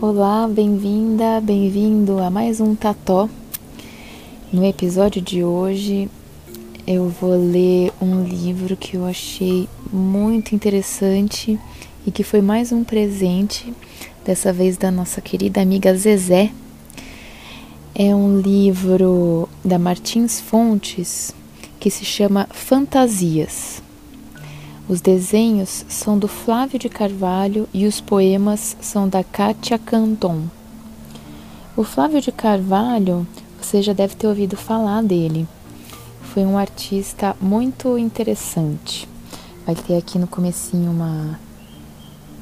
Olá, 0.00 0.46
bem-vinda, 0.46 1.40
bem-vindo 1.40 2.20
a 2.20 2.30
mais 2.30 2.60
um 2.60 2.76
Tató. 2.76 3.28
No 4.52 4.64
episódio 4.64 5.20
de 5.20 5.42
hoje 5.42 6.08
eu 6.86 7.08
vou 7.08 7.32
ler 7.32 7.92
um 8.00 8.22
livro 8.22 8.76
que 8.76 8.96
eu 8.96 9.04
achei 9.04 9.68
muito 9.92 10.54
interessante 10.54 11.58
e 12.06 12.12
que 12.12 12.22
foi 12.22 12.40
mais 12.40 12.70
um 12.70 12.84
presente, 12.84 13.74
dessa 14.24 14.52
vez 14.52 14.76
da 14.76 14.88
nossa 14.88 15.20
querida 15.20 15.60
amiga 15.60 15.92
Zezé. 15.96 16.52
É 17.92 18.14
um 18.14 18.40
livro 18.40 19.48
da 19.64 19.80
Martins 19.80 20.38
Fontes 20.38 21.34
que 21.80 21.90
se 21.90 22.04
chama 22.04 22.46
Fantasias. 22.52 23.82
Os 24.88 25.02
desenhos 25.02 25.84
são 25.86 26.18
do 26.18 26.26
Flávio 26.26 26.78
de 26.78 26.88
Carvalho 26.88 27.68
e 27.74 27.86
os 27.86 28.00
poemas 28.00 28.74
são 28.80 29.06
da 29.06 29.22
Kátia 29.22 29.78
Canton. 29.78 30.44
O 31.76 31.84
Flávio 31.84 32.22
de 32.22 32.32
Carvalho, 32.32 33.26
você 33.60 33.82
já 33.82 33.92
deve 33.92 34.14
ter 34.14 34.26
ouvido 34.26 34.56
falar 34.56 35.02
dele. 35.02 35.46
Foi 36.32 36.42
um 36.42 36.56
artista 36.56 37.36
muito 37.38 37.98
interessante. 37.98 39.06
Vai 39.66 39.74
ter 39.74 39.94
aqui 39.94 40.18
no 40.18 40.26
comecinho 40.26 40.90
uma, 40.90 41.38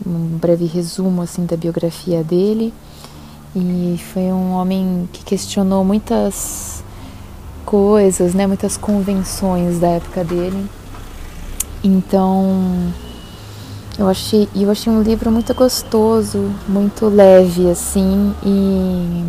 um 0.07 0.39
breve 0.39 0.67
resumo 0.67 1.23
assim 1.23 1.45
da 1.47 1.57
biografia 1.57 2.23
dele. 2.23 2.73
E 3.57 3.99
foi 4.13 4.31
um 4.33 4.53
homem 4.53 5.09
que 5.13 5.25
questionou 5.25 5.85
muitas 5.85 6.85
coisas, 7.65 8.35
né, 8.35 8.47
muitas 8.47 8.77
convenções 8.77 9.81
da 9.81 9.89
época 9.89 10.23
dele 10.23 10.69
então, 11.87 12.93
eu 13.97 14.09
achei, 14.09 14.49
eu 14.57 14.69
achei 14.69 14.93
um 14.93 15.03
livro 15.03 15.31
muito 15.31 15.55
gostoso, 15.55 16.51
muito 16.67 17.07
leve 17.07 17.71
assim 17.71 18.35
e 18.45 19.25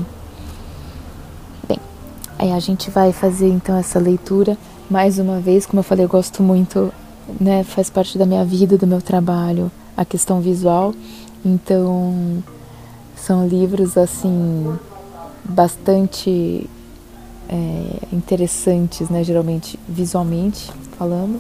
bem, 1.68 1.80
aí 2.40 2.52
a 2.52 2.60
gente 2.60 2.90
vai 2.90 3.14
fazer 3.14 3.48
então 3.48 3.78
essa 3.78 4.00
leitura 4.00 4.58
mais 4.90 5.20
uma 5.20 5.40
vez, 5.40 5.68
como 5.68 5.82
eu 5.82 5.84
falei, 5.84 6.06
eu 6.06 6.10
gosto 6.10 6.42
muito, 6.42 6.92
né, 7.40 7.64
faz 7.64 7.92
parte 7.92 8.18
da 8.18 8.26
minha 8.26 8.44
vida, 8.44 8.76
do 8.76 8.88
meu 8.88 9.02
trabalho, 9.02 9.70
a 9.96 10.04
questão 10.04 10.42
visual. 10.42 10.96
Então, 11.46 12.42
são 13.16 13.48
livros 13.48 13.98
assim 13.98 14.74
bastante 15.44 16.68
é, 17.50 18.00
interessantes, 18.12 19.10
né, 19.10 19.24
geralmente 19.24 19.78
visualmente 19.88 20.72
falando 20.98 21.40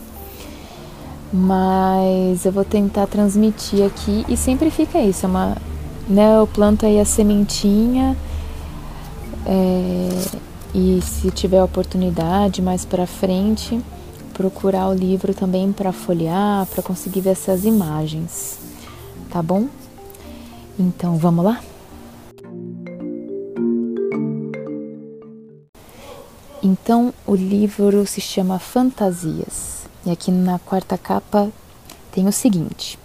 mas 1.31 2.45
eu 2.45 2.51
vou 2.51 2.63
tentar 2.63 3.07
transmitir 3.07 3.85
aqui 3.85 4.25
e 4.29 4.37
sempre 4.37 4.71
fica 4.71 4.99
isso, 4.99 5.25
é 5.25 5.29
uma, 5.29 5.57
né, 6.07 6.37
eu 6.37 6.47
planto 6.47 6.85
aí 6.85 6.99
a 6.99 7.05
sementinha 7.05 8.15
é, 9.45 10.09
e 10.73 11.01
se 11.01 11.29
tiver 11.31 11.61
oportunidade 11.61 12.61
mais 12.61 12.85
para 12.85 13.05
frente, 13.05 13.79
procurar 14.33 14.87
o 14.87 14.93
livro 14.93 15.33
também 15.33 15.71
para 15.71 15.91
folhear, 15.91 16.65
para 16.67 16.83
conseguir 16.83 17.21
ver 17.21 17.31
essas 17.31 17.65
imagens, 17.65 18.59
tá 19.29 19.41
bom? 19.41 19.67
Então 20.79 21.17
vamos 21.17 21.43
lá? 21.43 21.61
Então 26.61 27.13
o 27.25 27.35
livro 27.35 28.05
se 28.05 28.21
chama 28.21 28.59
Fantasias 28.59 29.86
e 30.07 30.11
aqui 30.11 30.31
na 30.31 30.57
quarta 30.57 30.97
capa 30.97 31.51
tem 32.11 32.27
o 32.27 32.31
seguinte: 32.31 32.97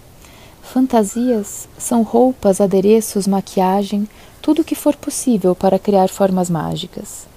Fantasias 0.61 1.67
são 1.77 2.01
roupas, 2.01 2.61
adereços, 2.61 3.27
maquiagem, 3.27 4.07
tudo 4.41 4.61
o 4.61 4.63
que 4.63 4.73
for 4.73 4.95
possível 4.95 5.53
para 5.53 5.77
criar 5.77 6.07
formas 6.07 6.49
mágicas. 6.49 7.27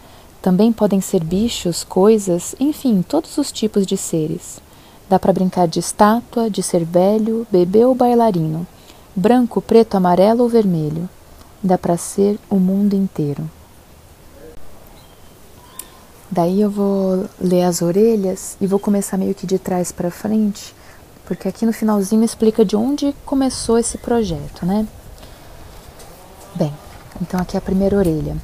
Também 0.40 0.72
podem 0.72 1.00
ser 1.00 1.24
bichos, 1.24 1.82
coisas, 1.82 2.54
enfim, 2.60 3.02
todos 3.02 3.36
os 3.36 3.50
tipos 3.50 3.84
de 3.84 3.96
seres. 3.96 4.60
Dá 5.08 5.18
para 5.18 5.32
brincar 5.32 5.66
de 5.66 5.80
estátua, 5.80 6.48
de 6.48 6.62
ser 6.62 6.84
velho, 6.84 7.46
bebê 7.50 7.84
ou 7.84 7.94
bailarino, 7.94 8.66
branco, 9.14 9.60
preto, 9.60 9.96
amarelo 9.96 10.44
ou 10.44 10.48
vermelho. 10.48 11.08
Dá 11.62 11.76
para 11.76 11.96
ser 11.96 12.38
o 12.48 12.56
mundo 12.56 12.94
inteiro. 12.94 13.50
Daí 16.30 16.60
eu 16.60 16.70
vou 16.70 17.26
ler 17.40 17.62
as 17.62 17.82
orelhas 17.82 18.56
e 18.60 18.66
vou 18.66 18.78
começar 18.78 19.16
meio 19.16 19.34
que 19.34 19.46
de 19.46 19.58
trás 19.58 19.92
para 19.92 20.10
frente, 20.10 20.74
porque 21.24 21.48
aqui 21.48 21.64
no 21.64 21.72
finalzinho 21.72 22.24
explica 22.24 22.64
de 22.64 22.74
onde 22.74 23.14
começou 23.24 23.78
esse 23.78 23.96
projeto, 23.98 24.66
né? 24.66 24.86
Bem, 26.54 26.72
então 27.20 27.38
aqui 27.38 27.56
é 27.56 27.58
a 27.58 27.62
primeira 27.62 27.96
orelha. 27.96 28.36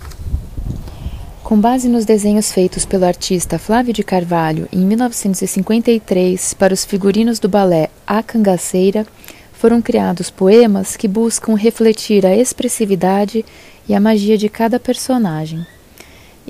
Com 1.43 1.61
base 1.61 1.89
nos 1.89 2.05
desenhos 2.05 2.53
feitos 2.53 2.85
pelo 2.85 3.05
artista 3.05 3.59
Flávio 3.59 3.93
de 3.93 4.05
Carvalho 4.05 4.69
em 4.73 4.79
1953 4.79 6.55
para 6.55 6.73
os 6.73 6.85
figurinos 6.85 7.39
do 7.39 7.49
balé 7.49 7.91
A 8.07 8.23
Cangaceira, 8.23 9.07
foram 9.53 9.83
criados 9.83 10.31
poemas 10.31 10.97
que 10.97 11.09
buscam 11.09 11.55
refletir 11.55 12.25
a 12.25 12.35
expressividade 12.35 13.45
e 13.89 13.95
a 13.95 14.01
magia 14.01 14.39
de 14.39 14.49
cada 14.49 14.79
personagem. 14.79 15.67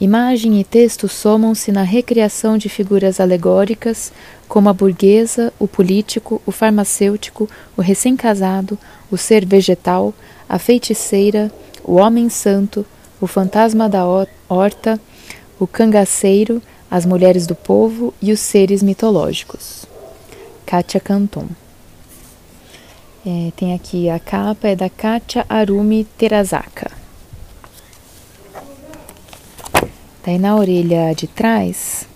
Imagem 0.03 0.61
e 0.61 0.65
texto 0.65 1.09
somam-se 1.09 1.71
na 1.71 1.85
recriação 1.85 2.59
de 2.59 2.69
figuras 2.69 3.21
alegóricas, 3.21 4.13
como 4.49 4.69
a 4.69 4.73
burguesa, 4.73 5.53
o 5.61 5.69
político, 5.69 6.43
o 6.45 6.51
farmacêutico, 6.51 7.49
o 7.77 7.81
recém-casado, 7.81 8.77
o 9.13 9.17
ser 9.17 9.47
vegetal, 9.47 10.13
a 10.49 10.59
feiticeira, 10.59 11.53
o 11.85 12.01
homem 12.01 12.29
santo, 12.29 12.85
o 13.21 13.29
fantasma 13.29 13.89
da 13.89 14.05
horta, 14.49 15.01
o 15.57 15.69
cangaceiro, 15.69 16.61
as 16.91 17.07
mulheres 17.07 17.47
do 17.47 17.55
povo 17.55 18.13
e 18.21 18.33
os 18.33 18.41
seres 18.41 18.83
mitológicos. 18.83 19.87
Kátia 20.67 20.99
Canton. 20.99 21.47
É, 23.25 23.53
tem 23.55 23.73
aqui 23.73 24.11
a 24.11 24.19
capa, 24.19 24.67
é 24.67 24.75
da 24.75 24.91
Kátia 24.91 25.47
Arumi 25.49 26.03
Terazaka. 26.19 27.02
Daí 30.25 30.39
na 30.39 30.55
orelha 30.55 31.13
de 31.15 31.27
trás 31.27 32.07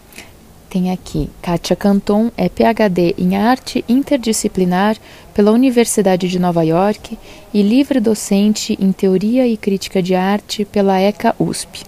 tem 0.71 0.93
aqui 0.93 1.29
Kátia 1.43 1.75
Canton 1.75 2.31
é 2.37 2.49
PhD 2.49 3.15
em 3.19 3.37
arte 3.37 3.85
interdisciplinar 3.89 4.97
pela 5.35 5.51
Universidade 5.51 6.29
de 6.29 6.39
Nova 6.39 6.63
York 6.63 7.19
e 7.53 7.63
livre 7.63 7.99
docente 7.99 8.79
em 8.81 8.93
teoria 8.93 9.47
e 9.47 9.57
crítica 9.57 10.01
de 10.01 10.15
arte 10.15 10.65
pela 10.65 11.01
ECA 11.01 11.35
USP. 11.39 11.83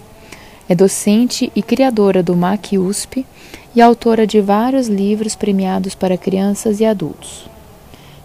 É 0.68 0.74
docente 0.74 1.52
e 1.54 1.62
criadora 1.62 2.22
do 2.22 2.34
MAC 2.34 2.76
USP 2.76 3.24
e 3.74 3.80
autora 3.80 4.26
de 4.26 4.40
vários 4.40 4.88
livros 4.88 5.36
premiados 5.36 5.94
para 5.94 6.18
crianças 6.18 6.80
e 6.80 6.84
adultos. 6.84 7.48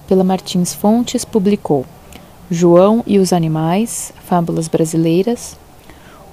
Pela 0.08 0.24
Martins 0.24 0.74
Fontes 0.74 1.24
publicou 1.24 1.86
João 2.50 3.04
e 3.06 3.20
os 3.20 3.32
Animais, 3.32 4.12
Fábulas 4.26 4.68
Brasileiras, 4.68 5.58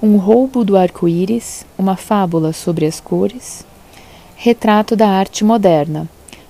um 0.01 0.17
roubo 0.17 0.63
do 0.63 0.75
arco-íris, 0.75 1.63
uma 1.77 1.95
fábula 1.95 2.53
sobre 2.53 2.87
as 2.87 2.99
cores, 2.99 3.63
Retrato 4.35 4.95
da 4.95 5.07
Arte 5.07 5.43
Moderna, 5.43 6.09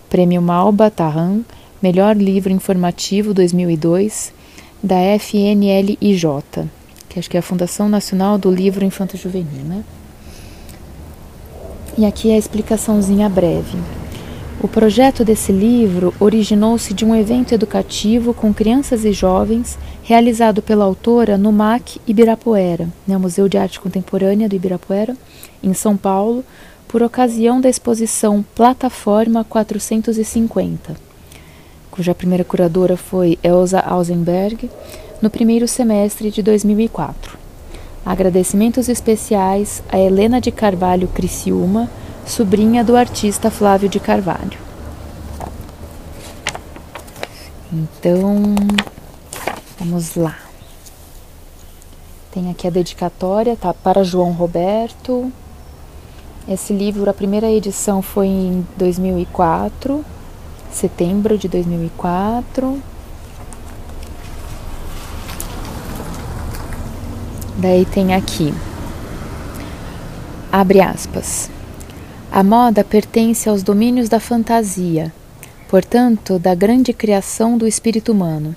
Prêmio 0.09 0.41
Malba 0.41 0.89
Tarran, 0.89 1.41
melhor 1.81 2.15
livro 2.15 2.53
informativo 2.53 3.33
2002, 3.33 4.33
da 4.81 4.95
FNLIJ, 5.19 6.25
que 7.09 7.19
acho 7.19 7.29
que 7.29 7.35
é 7.35 7.41
a 7.41 7.43
Fundação 7.43 7.89
Nacional 7.89 8.37
do 8.37 8.49
Livro 8.49 8.85
Infanto 8.85 9.17
Juvenil, 9.17 9.65
né? 9.65 9.83
E 11.97 12.05
aqui 12.05 12.31
é 12.31 12.35
a 12.35 12.37
explicaçãozinha 12.37 13.27
breve. 13.27 13.77
O 14.63 14.67
projeto 14.67 15.25
desse 15.25 15.51
livro 15.51 16.13
originou-se 16.21 16.93
de 16.93 17.03
um 17.03 17.13
evento 17.13 17.53
educativo 17.53 18.33
com 18.33 18.53
crianças 18.53 19.03
e 19.03 19.11
jovens 19.11 19.77
realizado 20.11 20.61
pela 20.61 20.83
autora 20.83 21.37
no 21.37 21.53
MAC 21.53 22.01
Ibirapuera, 22.05 22.89
né, 23.07 23.17
Museu 23.17 23.47
de 23.47 23.57
Arte 23.57 23.79
Contemporânea 23.79 24.49
do 24.49 24.53
Ibirapuera, 24.53 25.15
em 25.63 25.73
São 25.73 25.95
Paulo, 25.95 26.43
por 26.85 27.01
ocasião 27.01 27.61
da 27.61 27.69
exposição 27.69 28.43
Plataforma 28.53 29.45
450, 29.45 30.97
cuja 31.89 32.13
primeira 32.13 32.43
curadora 32.43 32.97
foi 32.97 33.39
Elsa 33.41 33.79
Ausenberg, 33.79 34.69
no 35.21 35.29
primeiro 35.29 35.65
semestre 35.65 36.29
de 36.29 36.43
2004. 36.43 37.37
Agradecimentos 38.05 38.89
especiais 38.89 39.81
a 39.87 39.97
Helena 39.97 40.41
de 40.41 40.51
Carvalho 40.51 41.07
Criciúma, 41.07 41.89
sobrinha 42.25 42.83
do 42.83 42.97
artista 42.97 43.49
Flávio 43.49 43.87
de 43.87 44.01
Carvalho. 44.01 44.59
Então, 47.71 48.55
vamos 49.81 50.15
lá. 50.15 50.37
Tem 52.31 52.51
aqui 52.51 52.67
a 52.67 52.69
dedicatória, 52.69 53.57
tá? 53.57 53.73
Para 53.73 54.03
João 54.03 54.31
Roberto. 54.31 55.33
Esse 56.47 56.71
livro, 56.71 57.09
a 57.09 57.13
primeira 57.13 57.49
edição 57.49 58.01
foi 58.01 58.27
em 58.27 58.67
2004. 58.77 60.05
setembro 60.71 61.35
de 61.35 61.47
2004. 61.47 62.81
Daí 67.57 67.85
tem 67.85 68.13
aqui, 68.13 68.53
abre 70.51 70.79
aspas. 70.79 71.49
A 72.31 72.41
moda 72.43 72.83
pertence 72.83 73.49
aos 73.49 73.61
domínios 73.61 74.07
da 74.07 74.19
fantasia, 74.19 75.11
portanto, 75.67 76.39
da 76.39 76.55
grande 76.55 76.93
criação 76.93 77.57
do 77.57 77.67
espírito 77.67 78.13
humano. 78.13 78.55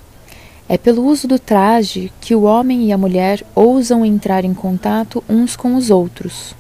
É 0.68 0.78
pelo 0.78 1.04
uso 1.04 1.28
do 1.28 1.38
traje 1.38 2.10
que 2.20 2.34
o 2.34 2.42
homem 2.42 2.86
e 2.86 2.92
a 2.92 2.98
mulher 2.98 3.42
ousam 3.54 4.04
entrar 4.04 4.44
em 4.44 4.54
contato 4.54 5.22
uns 5.28 5.56
com 5.56 5.76
os 5.76 5.90
outros. 5.90 6.54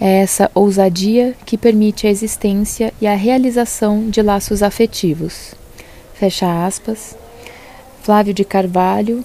É 0.00 0.20
essa 0.20 0.50
ousadia 0.54 1.34
que 1.44 1.58
permite 1.58 2.06
a 2.06 2.10
existência 2.10 2.94
e 3.00 3.06
a 3.06 3.14
realização 3.14 4.08
de 4.08 4.22
laços 4.22 4.62
afetivos. 4.62 5.54
Fecha 6.14 6.66
aspas. 6.66 7.16
Flávio 8.02 8.32
de 8.32 8.44
Carvalho, 8.44 9.24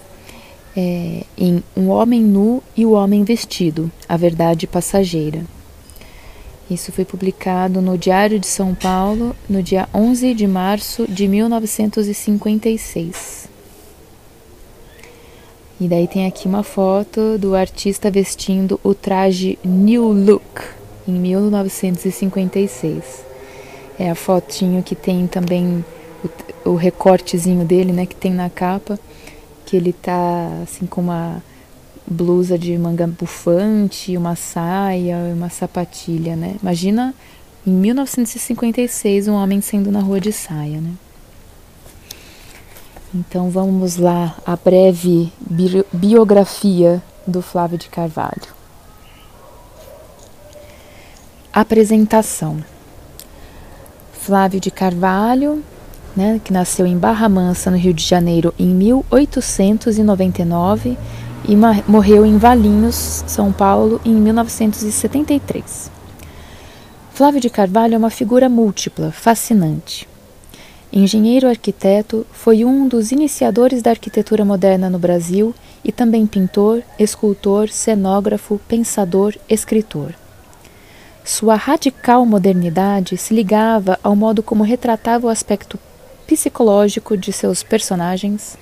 é, 0.75 1.23
em 1.37 1.63
Um 1.77 1.89
Homem 1.89 2.21
Nu 2.21 2.63
e 2.75 2.85
o 2.85 2.93
Homem 2.93 3.23
Vestido, 3.23 3.91
A 4.09 4.17
Verdade 4.17 4.65
Passageira. 4.65 5.45
Isso 6.69 6.91
foi 6.91 7.05
publicado 7.05 7.81
no 7.81 7.97
Diário 7.97 8.39
de 8.39 8.47
São 8.47 8.73
Paulo 8.73 9.35
no 9.47 9.61
dia 9.61 9.87
11 9.93 10.33
de 10.33 10.47
março 10.47 11.05
de 11.07 11.27
1956. 11.27 13.50
E 15.81 15.88
daí 15.88 16.07
tem 16.07 16.28
aqui 16.28 16.48
uma 16.48 16.62
foto 16.62 17.39
do 17.39 17.56
artista 17.56 18.12
vestindo 18.12 18.80
o 18.83 18.94
traje 18.94 19.57
New 19.66 20.12
Look 20.12 20.62
em 21.07 21.13
1956. 21.13 23.25
É 23.98 24.12
a 24.12 24.16
fotinho 24.16 24.83
que 24.83 24.94
tem 24.94 25.25
também 25.25 25.83
o, 26.24 26.30
o 26.69 26.75
recortezinho 26.75 27.66
dele, 27.66 27.92
né, 27.92 28.06
que 28.06 28.16
tem 28.16 28.31
na 28.31 28.48
capa 28.48 29.00
que 29.66 29.75
ele 29.75 29.92
tá 29.92 30.51
assim 30.62 30.86
com 30.86 31.01
uma 31.01 31.42
blusa 32.06 32.60
de 32.60 32.78
manga 32.78 33.07
bufante, 33.07 34.16
uma 34.16 34.36
saia, 34.36 35.18
uma 35.33 35.50
sapatilha, 35.50 36.36
né? 36.36 36.57
Imagina 36.62 37.12
em 37.66 37.72
1956 37.72 39.28
um 39.28 39.33
homem 39.33 39.60
saindo 39.62 39.92
na 39.92 40.01
rua 40.01 40.19
de 40.19 40.31
saia, 40.31 40.80
né? 40.80 40.92
Então 43.13 43.49
vamos 43.49 43.97
lá, 43.97 44.35
a 44.45 44.55
breve 44.55 45.31
bi 45.39 45.85
biografia 45.91 47.01
do 47.27 47.41
Flávio 47.41 47.77
de 47.77 47.89
Carvalho. 47.89 48.61
Apresentação. 51.53 52.63
Flávio 54.13 54.59
de 54.59 54.71
Carvalho 54.71 55.63
né, 56.15 56.39
que 56.43 56.51
nasceu 56.51 56.85
em 56.85 56.97
Barra 56.97 57.29
Mansa, 57.29 57.71
no 57.71 57.77
Rio 57.77 57.93
de 57.93 58.03
Janeiro, 58.03 58.53
em 58.57 58.67
1899 58.67 60.97
e 61.47 61.55
morreu 61.87 62.25
em 62.25 62.37
Valinhos, 62.37 63.23
São 63.27 63.49
Paulo, 63.51 63.99
em 64.05 64.13
1973. 64.13 65.91
Flávio 67.13 67.41
de 67.41 67.49
Carvalho 67.49 67.95
é 67.95 67.97
uma 67.97 68.09
figura 68.09 68.47
múltipla, 68.47 69.11
fascinante. 69.11 70.07
Engenheiro 70.93 71.47
arquiteto, 71.47 72.27
foi 72.33 72.65
um 72.65 72.85
dos 72.85 73.13
iniciadores 73.13 73.81
da 73.81 73.91
arquitetura 73.91 74.43
moderna 74.43 74.89
no 74.89 74.99
Brasil 74.99 75.55
e 75.85 75.91
também 75.91 76.27
pintor, 76.27 76.83
escultor, 76.99 77.69
cenógrafo, 77.69 78.59
pensador, 78.67 79.33
escritor. 79.49 80.13
Sua 81.23 81.55
radical 81.55 82.25
modernidade 82.25 83.15
se 83.15 83.33
ligava 83.33 83.97
ao 84.03 84.17
modo 84.17 84.43
como 84.43 84.65
retratava 84.65 85.27
o 85.27 85.29
aspecto 85.29 85.79
psicológico 86.27 87.15
de 87.15 87.31
seus 87.31 87.63
personagens, 87.63 88.57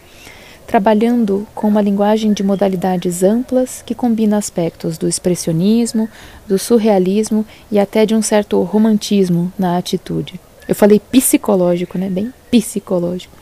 trabalhando 0.67 1.47
com 1.55 1.67
uma 1.67 1.81
linguagem 1.81 2.31
de 2.31 2.43
modalidades 2.43 3.23
amplas 3.23 3.81
que 3.83 3.95
combina 3.95 4.37
aspectos 4.37 4.99
do 4.99 5.07
expressionismo, 5.07 6.07
do 6.47 6.59
surrealismo 6.59 7.43
e 7.71 7.79
até 7.79 8.05
de 8.05 8.13
um 8.13 8.21
certo 8.21 8.61
romantismo 8.61 9.51
na 9.57 9.79
atitude. 9.79 10.39
Eu 10.69 10.75
falei 10.75 10.99
psicológico, 10.99 11.97
né? 11.97 12.11
Bem 12.11 12.31
psicológico. 12.51 13.35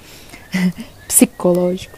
psicológico. 1.05 1.97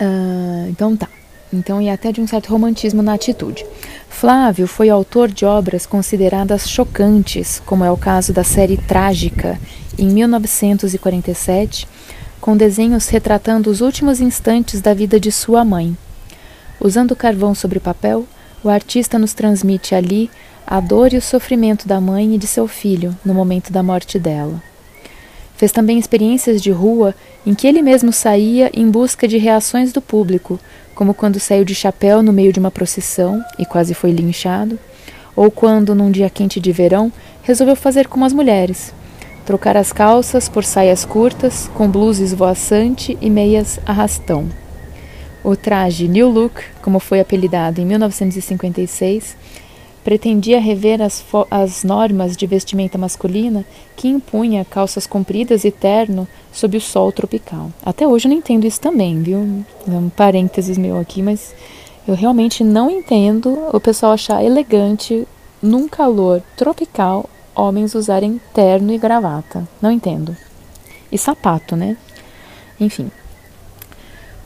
Uh, 0.00 0.68
então 0.68 0.96
tá. 0.96 1.08
Então, 1.52 1.82
e 1.82 1.90
até 1.90 2.12
de 2.12 2.20
um 2.20 2.28
certo 2.28 2.46
romantismo 2.46 3.02
na 3.02 3.14
atitude. 3.14 3.66
Flávio 4.08 4.68
foi 4.68 4.88
autor 4.88 5.28
de 5.32 5.44
obras 5.44 5.84
consideradas 5.84 6.70
chocantes, 6.70 7.60
como 7.66 7.84
é 7.84 7.90
o 7.90 7.96
caso 7.96 8.32
da 8.32 8.44
série 8.44 8.76
Trágica, 8.76 9.60
em 9.98 10.06
1947, 10.06 11.88
com 12.40 12.56
desenhos 12.56 13.08
retratando 13.08 13.68
os 13.68 13.80
últimos 13.80 14.20
instantes 14.20 14.80
da 14.80 14.94
vida 14.94 15.18
de 15.18 15.32
sua 15.32 15.64
mãe. 15.64 15.96
Usando 16.80 17.16
carvão 17.16 17.52
sobre 17.52 17.80
papel, 17.80 18.26
o 18.62 18.68
artista 18.68 19.18
nos 19.18 19.34
transmite 19.34 19.92
ali 19.92 20.30
a 20.72 20.80
dor 20.80 21.12
e 21.12 21.18
o 21.18 21.20
sofrimento 21.20 21.86
da 21.86 22.00
mãe 22.00 22.34
e 22.34 22.38
de 22.38 22.46
seu 22.46 22.66
filho 22.66 23.14
no 23.22 23.34
momento 23.34 23.70
da 23.70 23.82
morte 23.82 24.18
dela. 24.18 24.62
Fez 25.54 25.70
também 25.70 25.98
experiências 25.98 26.62
de 26.62 26.70
rua 26.70 27.14
em 27.44 27.54
que 27.54 27.66
ele 27.66 27.82
mesmo 27.82 28.10
saía 28.10 28.70
em 28.72 28.90
busca 28.90 29.28
de 29.28 29.36
reações 29.36 29.92
do 29.92 30.00
público, 30.00 30.58
como 30.94 31.12
quando 31.12 31.38
saiu 31.38 31.62
de 31.62 31.74
chapéu 31.74 32.22
no 32.22 32.32
meio 32.32 32.54
de 32.54 32.58
uma 32.58 32.70
procissão 32.70 33.44
e 33.58 33.66
quase 33.66 33.92
foi 33.92 34.12
linchado, 34.12 34.78
ou 35.36 35.50
quando, 35.50 35.94
num 35.94 36.10
dia 36.10 36.30
quente 36.30 36.58
de 36.58 36.72
verão, 36.72 37.12
resolveu 37.42 37.76
fazer 37.76 38.08
como 38.08 38.24
as 38.24 38.32
mulheres, 38.32 38.94
trocar 39.44 39.76
as 39.76 39.92
calças 39.92 40.48
por 40.48 40.64
saias 40.64 41.04
curtas, 41.04 41.70
com 41.74 41.86
blusa 41.86 42.24
esvoaçante 42.24 43.18
e 43.20 43.28
meias 43.28 43.78
arrastão. 43.84 44.48
O 45.44 45.54
traje 45.54 46.08
New 46.08 46.30
Look, 46.30 46.62
como 46.80 46.98
foi 46.98 47.20
apelidado 47.20 47.78
em 47.78 47.84
1956, 47.84 49.36
pretendia 50.04 50.60
rever 50.60 51.00
as, 51.00 51.24
as, 51.50 51.84
normas 51.84 52.36
de 52.36 52.46
vestimenta 52.46 52.98
masculina 52.98 53.64
que 53.96 54.08
impunha 54.08 54.64
calças 54.64 55.06
compridas 55.06 55.64
e 55.64 55.70
terno 55.70 56.26
sob 56.52 56.76
o 56.76 56.80
sol 56.80 57.12
tropical. 57.12 57.70
Até 57.84 58.06
hoje 58.06 58.26
eu 58.26 58.30
não 58.30 58.38
entendo 58.38 58.66
isso 58.66 58.80
também, 58.80 59.22
viu? 59.22 59.64
É 59.86 59.90
um 59.90 60.08
parênteses 60.08 60.76
meu 60.76 60.98
aqui, 60.98 61.22
mas 61.22 61.54
eu 62.06 62.14
realmente 62.14 62.64
não 62.64 62.90
entendo 62.90 63.68
o 63.72 63.80
pessoal 63.80 64.12
achar 64.12 64.44
elegante 64.44 65.26
num 65.62 65.88
calor 65.88 66.42
tropical 66.56 67.28
homens 67.54 67.94
usarem 67.94 68.40
terno 68.52 68.92
e 68.92 68.98
gravata. 68.98 69.66
Não 69.80 69.90
entendo. 69.90 70.36
E 71.10 71.18
sapato, 71.18 71.76
né? 71.76 71.96
Enfim. 72.80 73.10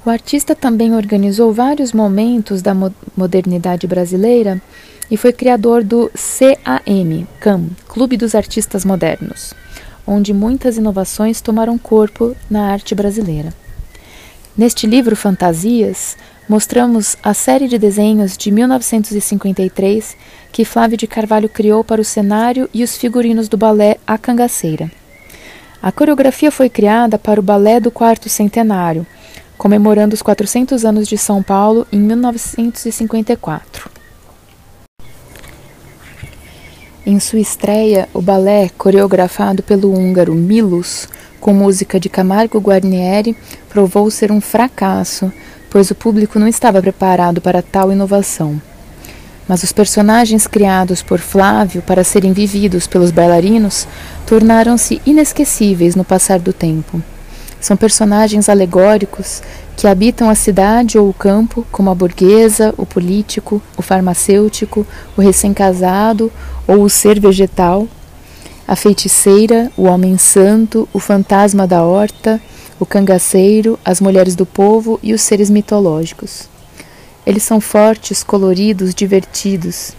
O 0.05 0.11
artista 0.11 0.55
também 0.55 0.95
organizou 0.95 1.53
vários 1.53 1.93
momentos 1.93 2.63
da 2.63 2.73
modernidade 3.17 3.87
brasileira 3.87 4.61
e 5.11 5.17
foi 5.17 5.33
criador 5.33 5.85
do 5.85 6.11
CAM, 6.15 7.27
CAM, 7.41 7.69
Clube 7.89 8.17
dos 8.17 8.35
Artistas 8.35 8.85
Modernos, 8.85 9.55
onde 10.07 10.33
muitas 10.33 10.77
inovações 10.77 11.41
tomaram 11.41 11.79
corpo 11.79 12.37
na 12.51 12.71
arte 12.71 12.95
brasileira. 12.95 13.53
Neste 14.57 14.87
livro 14.87 15.15
Fantasias, 15.15 16.17
mostramos 16.49 17.17
a 17.23 17.35
série 17.35 17.69
de 17.69 17.79
desenhos 17.79 18.37
de 18.37 18.51
1953 18.51 20.17
que 20.51 20.65
Flávio 20.65 20.97
de 20.97 21.07
Carvalho 21.07 21.49
criou 21.49 21.85
para 21.85 22.01
o 22.01 22.05
cenário 22.05 22.69
e 22.73 22.83
os 22.83 22.97
figurinos 22.97 23.49
do 23.49 23.57
balé 23.57 23.99
A 24.07 24.17
Cangaceira. 24.17 24.91
A 25.83 25.93
coreografia 25.93 26.51
foi 26.51 26.69
criada 26.71 27.19
para 27.19 27.39
o 27.39 27.43
Balé 27.43 27.79
do 27.79 27.91
Quarto 27.91 28.29
Centenário, 28.29 29.07
comemorando 29.59 30.15
os 30.15 30.23
400 30.23 30.85
anos 30.85 31.07
de 31.07 31.17
São 31.19 31.43
Paulo 31.43 31.87
em 31.93 32.01
1954. 32.01 33.96
Em 37.09 37.21
sua 37.21 37.39
estreia, 37.39 38.09
o 38.13 38.21
balé, 38.21 38.69
coreografado 38.77 39.63
pelo 39.63 39.95
húngaro 39.97 40.35
Milos, 40.35 41.09
com 41.39 41.55
música 41.55 42.01
de 42.01 42.09
Camargo 42.09 42.59
Guarnieri, 42.59 43.37
provou 43.69 44.11
ser 44.11 44.33
um 44.33 44.41
fracasso, 44.41 45.33
pois 45.71 45.89
o 45.89 45.95
público 45.95 46.37
não 46.37 46.49
estava 46.49 46.83
preparado 46.83 47.41
para 47.41 47.63
tal 47.63 47.93
inovação. 47.93 48.61
Mas 49.47 49.63
os 49.63 49.71
personagens 49.71 50.49
criados 50.49 51.01
por 51.01 51.21
Flávio 51.21 51.81
para 51.81 52.03
serem 52.03 52.33
vividos 52.33 52.89
pelos 52.89 53.13
bailarinos 53.13 53.87
tornaram-se 54.27 55.01
inesquecíveis 55.07 55.95
no 55.95 56.03
passar 56.03 56.41
do 56.41 56.53
tempo. 56.53 57.01
São 57.67 57.77
personagens 57.77 58.49
alegóricos 58.49 59.43
que 59.77 59.89
habitam 59.89 60.31
a 60.31 60.37
cidade 60.37 60.97
ou 60.97 61.09
o 61.09 61.13
campo, 61.13 61.67
como 61.73 61.91
a 61.91 61.95
burguesa, 61.97 62.73
o 62.79 62.87
político, 62.87 63.61
o 63.77 63.83
farmacêutico, 63.83 64.87
o 65.17 65.21
recém-casado 65.21 66.31
ou 66.65 66.83
o 66.83 66.89
ser 66.89 67.19
vegetal, 67.19 67.89
a 68.69 68.77
feiticeira, 68.77 69.69
o 69.77 69.83
homem 69.83 70.17
santo, 70.17 70.89
o 70.93 71.01
fantasma 71.01 71.67
da 71.67 71.83
horta, 71.83 72.41
o 72.79 72.87
cangaceiro, 72.87 73.77
as 73.85 74.01
mulheres 74.01 74.37
do 74.37 74.47
povo 74.47 75.01
e 75.03 75.13
os 75.13 75.23
seres 75.23 75.51
mitológicos. 75.51 76.49
Eles 77.27 77.43
são 77.43 77.61
fortes, 77.61 78.23
coloridos, 78.23 78.95
divertidos. 78.95 79.91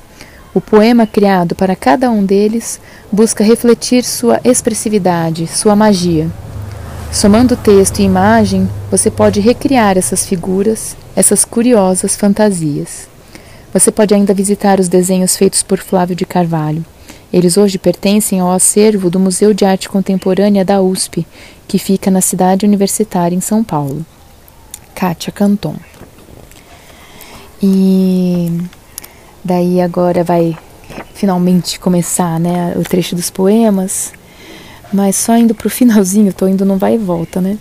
O 0.54 0.62
poema 0.62 1.06
criado 1.06 1.54
para 1.54 1.76
cada 1.76 2.10
um 2.10 2.24
deles 2.24 2.80
busca 3.12 3.44
refletir 3.44 4.06
sua 4.06 4.40
expressividade, 4.46 5.48
sua 5.48 5.76
magia. 5.76 6.32
Somando 7.12 7.56
texto 7.56 8.00
e 8.00 8.04
imagem, 8.04 8.70
você 8.92 9.10
pode 9.10 9.40
recriar 9.40 9.98
essas 9.98 10.26
figuras, 10.26 10.96
essas 11.16 11.44
curiosas 11.44 12.16
fantasias. 12.16 13.08
Você 13.74 13.92
pode 13.92 14.14
ainda 14.14 14.34
visitar 14.34 14.80
os 14.80 14.88
desenhos 14.88 15.36
feitos 15.36 15.64
por 15.64 15.80
Flávio 15.80 16.16
de 16.16 16.26
Carvalho. 16.26 16.86
Eles 17.32 17.58
hoje 17.58 17.78
pertencem 17.78 18.40
ao 18.40 18.52
acervo 18.52 19.10
do 19.10 19.20
Museu 19.20 19.54
de 19.54 19.66
Arte 19.66 19.90
Contemporânea 19.90 20.64
da 20.64 20.82
USP, 20.82 21.26
que 21.68 21.80
fica 21.80 22.12
na 22.12 22.22
cidade 22.22 22.66
universitária 22.66 23.36
em 23.36 23.42
São 23.42 23.64
Paulo. 23.64 24.06
Kátia 24.94 25.32
Canton. 25.32 25.76
E 27.62 28.62
daí 29.44 29.82
agora 29.82 30.24
vai 30.24 30.58
finalmente 31.14 31.80
começar 31.80 32.40
né, 32.40 32.74
o 32.78 32.84
trecho 32.84 33.16
dos 33.16 33.30
poemas, 33.30 34.14
mas 34.91 35.15
só 35.15 35.38
indo 35.38 35.53
para 35.53 35.67
o 35.67 35.70
finalzinho, 35.72 36.29
estou 36.29 36.48
indo 36.48 36.65
no 36.65 36.77
vai 36.77 36.96
e 36.96 36.98
volta, 36.98 37.41
né? 37.41 37.58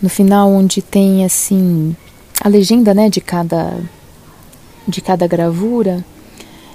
No 0.00 0.08
final 0.08 0.50
onde 0.50 0.80
tem 0.80 1.24
assim 1.24 1.96
a 2.40 2.48
legenda 2.48 2.94
né, 2.94 3.08
de 3.08 3.20
cada 3.20 3.78
de 4.86 5.00
cada 5.02 5.26
gravura, 5.26 6.04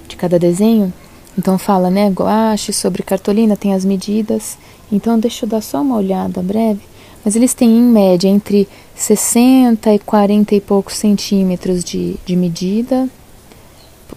de 0.06 0.14
cada 0.14 0.38
desenho. 0.38 0.92
Então 1.36 1.58
fala, 1.58 1.90
né, 1.90 2.08
guache 2.10 2.72
sobre 2.72 3.02
cartolina, 3.02 3.56
tem 3.56 3.74
as 3.74 3.84
medidas. 3.84 4.56
Então 4.92 5.18
deixa 5.18 5.44
eu 5.44 5.48
dar 5.48 5.60
só 5.60 5.82
uma 5.82 5.96
olhada 5.96 6.40
breve. 6.42 6.80
Mas 7.24 7.34
eles 7.34 7.54
têm 7.54 7.70
em 7.70 7.82
média 7.82 8.28
entre 8.28 8.68
60 8.94 9.94
e 9.94 9.98
40 9.98 10.54
e 10.54 10.60
poucos 10.60 10.94
centímetros 10.96 11.82
de, 11.82 12.16
de 12.24 12.36
medida, 12.36 13.08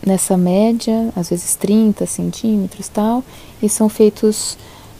nessa 0.05 0.37
média, 0.37 1.09
às 1.15 1.29
vezes 1.29 1.55
30 1.55 2.05
centímetros 2.05 2.89
tal, 2.89 3.23
e 3.61 3.69
são 3.69 3.87
feitos, 3.87 4.57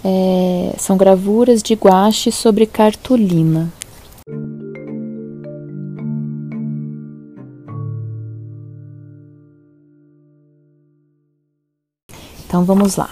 é, 0.10 0.74
são 0.78 0.96
gravuras 0.96 1.62
de 1.62 1.74
guache 1.74 2.32
sobre 2.32 2.66
cartolina. 2.66 3.70
Então 12.46 12.64
vamos 12.64 12.96
lá. 12.96 13.10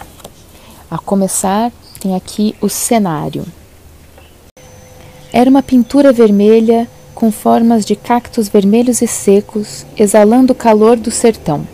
A 0.89 0.97
começar, 0.97 1.69
tem 1.99 2.15
aqui 2.15 2.55
o 2.61 2.69
cenário. 2.69 3.43
Era 5.33 5.49
uma 5.49 5.61
pintura 5.61 6.13
vermelha 6.13 6.87
com 7.13 7.29
formas 7.29 7.85
de 7.85 7.97
cactos 7.97 8.47
vermelhos 8.47 9.01
e 9.01 9.07
secos, 9.07 9.85
exalando 9.97 10.53
o 10.53 10.55
calor 10.55 10.95
do 10.95 11.11
sertão. 11.11 11.67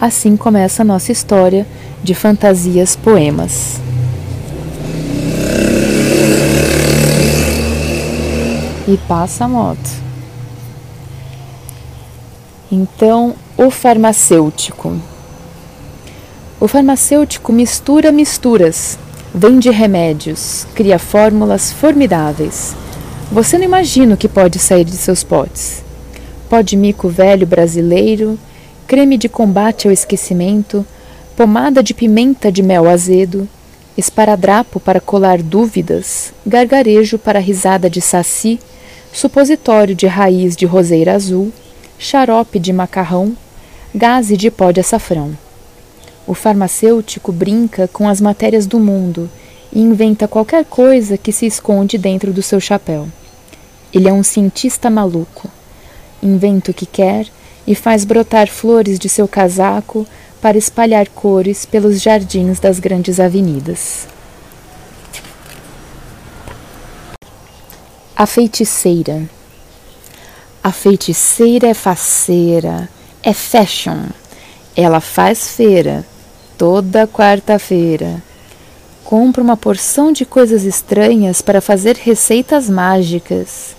Assim 0.00 0.36
começa 0.36 0.82
a 0.82 0.84
nossa 0.84 1.12
história 1.12 1.64
de 2.02 2.16
fantasias 2.16 2.96
poemas. 2.96 3.80
E 8.90 8.96
passa 8.96 9.44
a 9.44 9.48
moto. 9.48 9.88
Então, 12.72 13.36
o 13.56 13.70
farmacêutico. 13.70 15.00
O 16.58 16.66
farmacêutico 16.66 17.52
mistura 17.52 18.10
misturas, 18.10 18.98
vende 19.32 19.70
remédios, 19.70 20.66
cria 20.74 20.98
fórmulas 20.98 21.70
formidáveis. 21.70 22.74
Você 23.30 23.56
não 23.58 23.64
imagina 23.64 24.14
o 24.14 24.16
que 24.16 24.28
pode 24.28 24.58
sair 24.58 24.84
de 24.84 24.96
seus 24.96 25.22
potes. 25.22 25.84
Pó 26.48 26.60
de 26.60 26.76
mico 26.76 27.08
velho 27.08 27.46
brasileiro, 27.46 28.36
creme 28.88 29.16
de 29.16 29.28
combate 29.28 29.86
ao 29.86 29.92
esquecimento, 29.92 30.84
pomada 31.36 31.80
de 31.80 31.94
pimenta 31.94 32.50
de 32.50 32.60
mel 32.60 32.90
azedo, 32.90 33.48
esparadrapo 33.96 34.80
para 34.80 34.98
colar 35.00 35.40
dúvidas, 35.40 36.32
gargarejo 36.44 37.18
para 37.18 37.38
risada 37.38 37.88
de 37.88 38.00
saci, 38.00 38.58
supositório 39.12 39.94
de 39.94 40.06
raiz 40.06 40.56
de 40.56 40.66
roseira 40.66 41.14
azul, 41.14 41.52
xarope 41.98 42.58
de 42.58 42.72
macarrão, 42.72 43.36
gaze 43.94 44.36
de 44.36 44.50
pó 44.50 44.70
de 44.70 44.80
açafrão. 44.80 45.36
O 46.26 46.34
farmacêutico 46.34 47.32
brinca 47.32 47.88
com 47.88 48.08
as 48.08 48.20
matérias 48.20 48.66
do 48.66 48.78
mundo 48.78 49.28
e 49.72 49.80
inventa 49.80 50.28
qualquer 50.28 50.64
coisa 50.64 51.18
que 51.18 51.32
se 51.32 51.46
esconde 51.46 51.98
dentro 51.98 52.32
do 52.32 52.42
seu 52.42 52.60
chapéu. 52.60 53.08
Ele 53.92 54.08
é 54.08 54.12
um 54.12 54.22
cientista 54.22 54.88
maluco. 54.88 55.50
Inventa 56.22 56.70
o 56.70 56.74
que 56.74 56.86
quer 56.86 57.26
e 57.66 57.74
faz 57.74 58.04
brotar 58.04 58.48
flores 58.48 58.98
de 58.98 59.08
seu 59.08 59.26
casaco 59.26 60.06
para 60.40 60.56
espalhar 60.56 61.08
cores 61.08 61.66
pelos 61.66 62.00
jardins 62.00 62.60
das 62.60 62.78
grandes 62.78 63.18
avenidas. 63.18 64.06
A 68.20 68.26
feiticeira. 68.26 69.22
A 70.62 70.70
feiticeira 70.70 71.68
é 71.68 71.72
faceira, 71.72 72.86
é 73.22 73.32
fashion. 73.32 74.08
Ela 74.76 75.00
faz 75.00 75.56
feira 75.56 76.04
toda 76.58 77.08
quarta-feira. 77.08 78.22
Compra 79.06 79.42
uma 79.42 79.56
porção 79.56 80.12
de 80.12 80.26
coisas 80.26 80.64
estranhas 80.64 81.40
para 81.40 81.62
fazer 81.62 81.96
receitas 81.96 82.68
mágicas. 82.68 83.74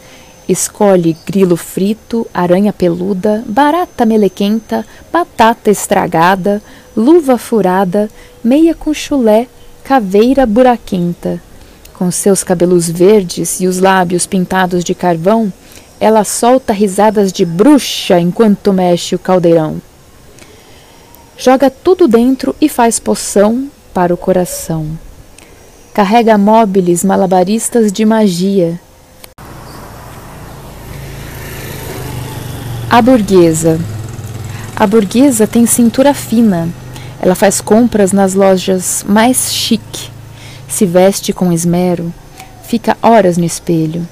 Escolhe 0.49 1.15
grilo 1.23 1.55
frito, 1.55 2.25
aranha 2.33 2.73
peluda, 2.73 3.43
barata 3.45 4.07
melequenta, 4.07 4.83
batata 5.13 5.69
estragada, 5.69 6.63
luva 6.97 7.37
furada, 7.37 8.09
meia 8.43 8.73
com 8.73 8.91
chulé, 8.91 9.45
caveira 9.83 10.47
buraquenta. 10.47 11.39
Com 12.01 12.09
seus 12.09 12.43
cabelos 12.43 12.89
verdes 12.89 13.59
e 13.59 13.67
os 13.67 13.77
lábios 13.77 14.25
pintados 14.25 14.83
de 14.83 14.95
carvão, 14.95 15.53
ela 15.99 16.23
solta 16.23 16.73
risadas 16.73 17.31
de 17.31 17.45
bruxa 17.45 18.19
enquanto 18.19 18.73
mexe 18.73 19.13
o 19.13 19.19
caldeirão 19.19 19.79
joga 21.41 21.71
tudo 21.71 22.07
dentro 22.07 22.55
e 22.61 22.69
faz 22.69 22.99
poção 22.99 23.67
para 23.91 24.13
o 24.13 24.17
coração. 24.17 24.85
Carrega 25.91 26.37
móveis 26.37 27.03
malabaristas 27.03 27.91
de 27.91 28.05
magia. 28.05 28.79
A 32.87 33.01
burguesa. 33.01 33.79
A 34.75 34.85
burguesa 34.85 35.47
tem 35.47 35.65
cintura 35.65 36.13
fina. 36.13 36.69
Ela 37.19 37.33
faz 37.33 37.59
compras 37.59 38.11
nas 38.11 38.35
lojas 38.35 39.03
mais 39.07 39.51
chique. 39.51 40.11
Se 40.71 40.85
veste 40.85 41.33
com 41.33 41.51
esmero. 41.51 42.13
Fica 42.63 42.97
horas 43.01 43.37
no 43.37 43.43
espelho. 43.43 44.07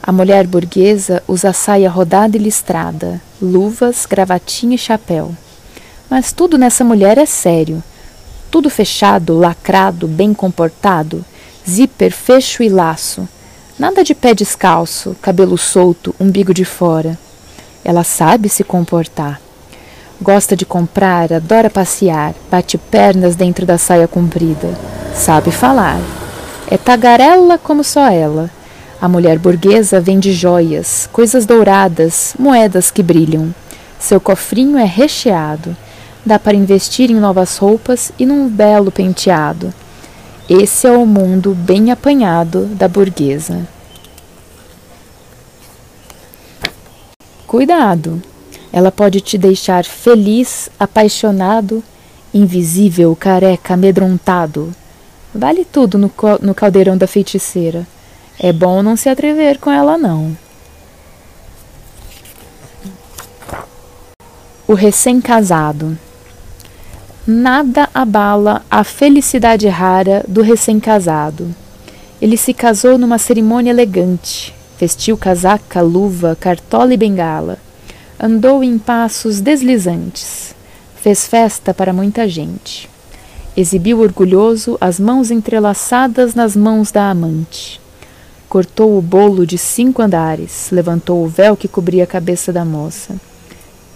A 0.00 0.12
mulher 0.12 0.46
burguesa 0.46 1.20
usa 1.26 1.52
saia 1.52 1.90
rodada 1.90 2.36
e 2.36 2.40
listrada, 2.40 3.20
luvas, 3.42 4.06
gravatinha 4.06 4.76
e 4.76 4.78
chapéu. 4.78 5.34
Mas 6.08 6.32
tudo 6.32 6.56
nessa 6.56 6.84
mulher 6.84 7.18
é 7.18 7.26
sério. 7.26 7.82
Tudo 8.48 8.70
fechado, 8.70 9.36
lacrado, 9.36 10.06
bem 10.06 10.32
comportado, 10.32 11.24
zíper, 11.68 12.12
fecho 12.12 12.62
e 12.62 12.68
laço. 12.68 13.28
Nada 13.76 14.04
de 14.04 14.14
pé 14.14 14.34
descalço, 14.34 15.16
cabelo 15.20 15.58
solto, 15.58 16.14
umbigo 16.20 16.54
de 16.54 16.64
fora. 16.64 17.18
Ela 17.84 18.04
sabe 18.04 18.48
se 18.48 18.62
comportar. 18.62 19.40
Gosta 20.22 20.56
de 20.56 20.64
comprar, 20.64 21.32
adora 21.32 21.68
passear, 21.68 22.36
bate 22.48 22.78
pernas 22.78 23.34
dentro 23.34 23.66
da 23.66 23.76
saia 23.76 24.06
comprida. 24.06 24.78
Sabe 25.14 25.50
falar. 25.50 26.00
É 26.70 26.76
tagarela 26.76 27.56
como 27.58 27.82
só 27.82 28.10
ela. 28.10 28.50
A 29.00 29.08
mulher 29.08 29.38
burguesa 29.38 30.00
vende 30.00 30.32
joias, 30.32 31.08
coisas 31.12 31.46
douradas, 31.46 32.34
moedas 32.38 32.90
que 32.90 33.02
brilham. 33.02 33.54
Seu 33.98 34.20
cofrinho 34.20 34.76
é 34.76 34.84
recheado 34.84 35.76
dá 36.24 36.38
para 36.38 36.56
investir 36.56 37.10
em 37.10 37.16
novas 37.16 37.58
roupas 37.58 38.10
e 38.18 38.24
num 38.24 38.48
belo 38.48 38.90
penteado. 38.90 39.72
Esse 40.48 40.86
é 40.86 40.92
o 40.92 41.06
mundo 41.06 41.54
bem 41.54 41.90
apanhado 41.90 42.66
da 42.66 42.88
burguesa. 42.88 43.66
Cuidado! 47.46 48.22
Ela 48.72 48.90
pode 48.90 49.20
te 49.20 49.38
deixar 49.38 49.84
feliz, 49.84 50.68
apaixonado, 50.78 51.82
invisível, 52.32 53.14
careca, 53.14 53.74
amedrontado. 53.74 54.74
Vale 55.34 55.64
tudo 55.64 55.98
no, 55.98 56.12
no 56.40 56.54
caldeirão 56.54 56.96
da 56.96 57.08
feiticeira. 57.08 57.84
É 58.38 58.52
bom 58.52 58.82
não 58.82 58.96
se 58.96 59.08
atrever 59.08 59.58
com 59.58 59.70
ela, 59.70 59.98
não. 59.98 60.36
O 64.66 64.74
recém-casado. 64.74 65.98
Nada 67.26 67.88
abala 67.92 68.62
a 68.70 68.84
felicidade 68.84 69.66
rara 69.66 70.24
do 70.28 70.40
recém-casado. 70.40 71.54
Ele 72.22 72.36
se 72.36 72.54
casou 72.54 72.96
numa 72.96 73.18
cerimônia 73.18 73.70
elegante, 73.70 74.54
vestiu 74.78 75.16
casaca, 75.16 75.80
luva, 75.80 76.36
cartola 76.38 76.94
e 76.94 76.96
bengala. 76.96 77.58
Andou 78.20 78.62
em 78.62 78.78
passos 78.78 79.40
deslizantes. 79.40 80.54
Fez 80.96 81.26
festa 81.26 81.74
para 81.74 81.92
muita 81.92 82.28
gente. 82.28 82.93
Exibiu 83.56 84.00
orgulhoso 84.00 84.76
as 84.80 84.98
mãos 84.98 85.30
entrelaçadas 85.30 86.34
nas 86.34 86.56
mãos 86.56 86.90
da 86.90 87.08
amante. 87.08 87.80
Cortou 88.48 88.98
o 88.98 89.02
bolo 89.02 89.46
de 89.46 89.56
cinco 89.56 90.02
andares, 90.02 90.70
levantou 90.72 91.24
o 91.24 91.28
véu 91.28 91.56
que 91.56 91.68
cobria 91.68 92.02
a 92.02 92.06
cabeça 92.06 92.52
da 92.52 92.64
moça. 92.64 93.14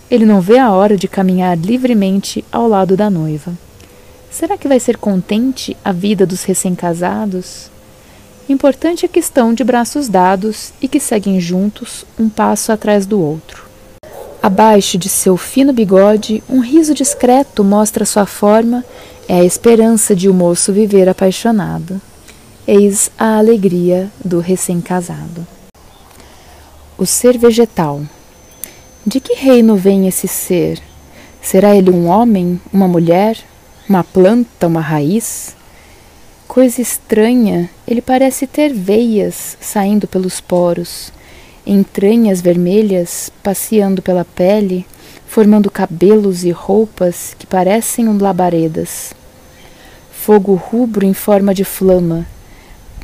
Ele 0.09 0.25
não 0.25 0.41
vê 0.41 0.59
a 0.59 0.71
hora 0.71 0.97
de 0.97 1.09
caminhar 1.09 1.59
livremente 1.59 2.45
ao 2.53 2.69
lado 2.69 2.97
da 2.97 3.11
noiva. 3.11 3.53
Será 4.31 4.57
que 4.57 4.69
vai 4.69 4.79
ser 4.79 4.97
contente 4.97 5.77
a 5.85 5.91
vida 5.91 6.25
dos 6.25 6.45
recém-casados? 6.45 7.69
Importante 8.49 9.05
é 9.05 9.09
que 9.09 9.19
estão 9.19 9.53
de 9.53 9.65
braços 9.65 10.09
dados 10.09 10.73
e 10.81 10.87
que 10.87 11.00
seguem 11.00 11.41
juntos, 11.41 12.07
um 12.19 12.29
passo 12.29 12.71
atrás 12.71 13.07
do 13.07 13.21
outro. 13.21 13.68
Abaixo 14.40 14.97
de 14.97 15.09
seu 15.09 15.37
fino 15.37 15.73
bigode, 15.73 16.45
um 16.49 16.61
riso 16.61 16.95
discreto 16.95 17.64
mostra 17.64 18.04
sua 18.04 18.25
forma, 18.25 18.85
é 19.26 19.40
a 19.40 19.45
esperança 19.45 20.14
de 20.14 20.28
o 20.28 20.35
moço 20.35 20.73
viver 20.73 21.09
apaixonado. 21.09 22.00
Eis 22.64 23.11
a 23.18 23.37
alegria 23.37 24.09
do 24.25 24.38
recém-casado. 24.38 25.45
O 26.97 27.04
ser 27.04 27.37
vegetal. 27.37 28.02
De 29.04 29.18
que 29.18 29.35
reino 29.35 29.75
vem 29.75 30.07
esse 30.07 30.28
ser? 30.28 30.80
Será 31.42 31.75
ele 31.75 31.90
um 31.90 32.07
homem, 32.07 32.61
uma 32.73 32.87
mulher, 32.87 33.37
uma 33.88 34.04
planta, 34.04 34.68
uma 34.68 34.80
raiz? 34.80 35.57
Coisa 36.47 36.80
estranha, 36.80 37.68
ele 37.87 38.00
parece 38.00 38.47
ter 38.47 38.73
veias 38.73 39.57
saindo 39.61 40.07
pelos 40.07 40.40
poros 40.40 41.12
entranhas 41.69 42.41
vermelhas 42.41 43.31
passeando 43.43 44.01
pela 44.01 44.25
pele, 44.25 44.87
formando 45.27 45.71
cabelos 45.71 46.43
e 46.43 46.51
roupas 46.51 47.37
que 47.39 47.47
parecem 47.47 48.09
labaredas. 48.17 49.13
Fogo 50.11 50.55
rubro 50.55 51.05
em 51.05 51.13
forma 51.13 51.55
de 51.55 51.65
flama. 51.65 52.27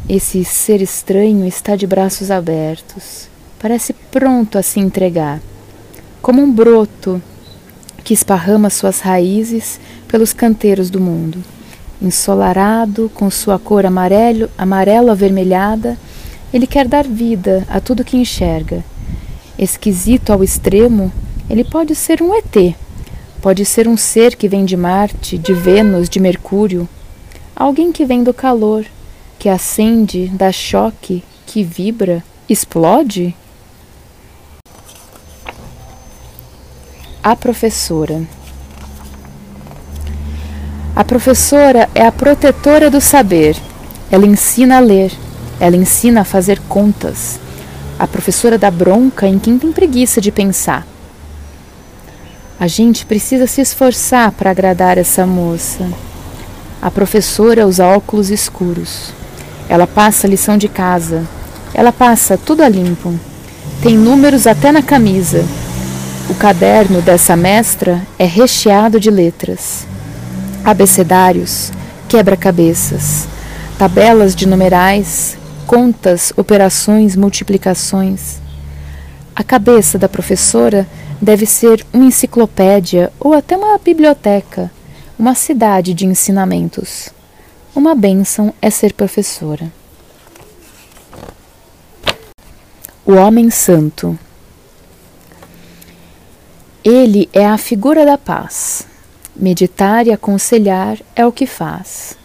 Esse 0.08 0.42
ser 0.44 0.80
estranho 0.80 1.46
está 1.46 1.76
de 1.76 1.86
braços 1.86 2.30
abertos. 2.30 3.28
Parece 3.60 3.92
pronto 3.92 4.56
a 4.56 4.62
se 4.62 4.80
entregar, 4.80 5.40
como 6.22 6.42
um 6.42 6.50
broto 6.50 7.22
que 8.02 8.14
esparrama 8.14 8.70
suas 8.70 9.00
raízes 9.00 9.78
pelos 10.08 10.32
canteiros 10.32 10.88
do 10.88 11.00
mundo. 11.00 11.42
Ensolarado, 12.00 13.10
com 13.14 13.30
sua 13.30 13.58
cor 13.58 13.86
amarelo, 13.86 14.48
amarelo 14.58 15.10
avermelhada, 15.10 15.98
ele 16.54 16.68
quer 16.68 16.86
dar 16.86 17.04
vida 17.04 17.66
a 17.68 17.80
tudo 17.80 18.04
que 18.04 18.16
enxerga. 18.16 18.84
Esquisito 19.58 20.32
ao 20.32 20.44
extremo, 20.44 21.12
ele 21.50 21.64
pode 21.64 21.96
ser 21.96 22.22
um 22.22 22.32
ET, 22.32 22.76
pode 23.42 23.64
ser 23.64 23.88
um 23.88 23.96
ser 23.96 24.36
que 24.36 24.46
vem 24.46 24.64
de 24.64 24.76
Marte, 24.76 25.36
de 25.36 25.52
Vênus, 25.52 26.08
de 26.08 26.20
Mercúrio, 26.20 26.88
alguém 27.56 27.90
que 27.90 28.04
vem 28.04 28.22
do 28.22 28.32
calor, 28.32 28.86
que 29.36 29.48
acende, 29.48 30.28
dá 30.28 30.52
choque, 30.52 31.24
que 31.44 31.64
vibra, 31.64 32.22
explode? 32.48 33.34
A 37.20 37.34
professora. 37.34 38.22
A 40.94 41.02
professora 41.02 41.90
é 41.96 42.06
a 42.06 42.12
protetora 42.12 42.88
do 42.88 43.00
saber. 43.00 43.56
Ela 44.08 44.26
ensina 44.26 44.76
a 44.76 44.80
ler, 44.80 45.10
ela 45.64 45.76
ensina 45.76 46.20
a 46.20 46.24
fazer 46.24 46.60
contas. 46.68 47.40
A 47.98 48.06
professora 48.06 48.58
dá 48.58 48.70
bronca 48.70 49.26
em 49.26 49.38
quem 49.38 49.58
tem 49.58 49.72
preguiça 49.72 50.20
de 50.20 50.30
pensar. 50.30 50.86
A 52.60 52.66
gente 52.66 53.06
precisa 53.06 53.46
se 53.46 53.60
esforçar 53.60 54.30
para 54.32 54.50
agradar 54.50 54.98
essa 54.98 55.26
moça. 55.26 55.88
A 56.82 56.90
professora 56.90 57.66
usa 57.66 57.86
óculos 57.86 58.30
escuros. 58.30 59.12
Ela 59.68 59.86
passa 59.86 60.28
lição 60.28 60.58
de 60.58 60.68
casa. 60.68 61.24
Ela 61.72 61.92
passa 61.92 62.36
tudo 62.36 62.62
a 62.62 62.68
limpo. 62.68 63.18
Tem 63.82 63.96
números 63.96 64.46
até 64.46 64.70
na 64.70 64.82
camisa. 64.82 65.44
O 66.28 66.34
caderno 66.34 67.00
dessa 67.00 67.36
mestra 67.36 68.02
é 68.18 68.24
recheado 68.24 68.98
de 68.98 69.10
letras, 69.10 69.86
abecedários, 70.64 71.70
quebra-cabeças, 72.08 73.26
tabelas 73.78 74.34
de 74.34 74.46
numerais, 74.46 75.36
contas, 75.66 76.32
operações, 76.36 77.16
multiplicações. 77.16 78.38
A 79.34 79.42
cabeça 79.42 79.98
da 79.98 80.08
professora 80.08 80.86
deve 81.20 81.46
ser 81.46 81.84
uma 81.92 82.04
enciclopédia 82.04 83.12
ou 83.18 83.32
até 83.32 83.56
uma 83.56 83.78
biblioteca, 83.78 84.70
uma 85.18 85.34
cidade 85.34 85.94
de 85.94 86.06
ensinamentos. 86.06 87.08
Uma 87.74 87.94
bênção 87.94 88.54
é 88.62 88.70
ser 88.70 88.92
professora. 88.92 89.72
O 93.04 93.14
Homem 93.14 93.50
Santo. 93.50 94.18
Ele 96.84 97.28
é 97.32 97.46
a 97.46 97.58
figura 97.58 98.04
da 98.04 98.16
paz. 98.16 98.86
Meditar 99.34 100.06
e 100.06 100.12
aconselhar 100.12 100.98
é 101.16 101.26
o 101.26 101.32
que 101.32 101.46
faz. 101.46 102.16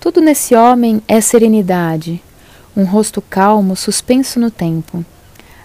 Tudo 0.00 0.20
nesse 0.20 0.54
homem 0.54 1.02
é 1.06 1.20
serenidade, 1.20 2.22
um 2.78 2.84
rosto 2.84 3.20
calmo 3.20 3.74
suspenso 3.74 4.38
no 4.38 4.52
tempo. 4.52 5.04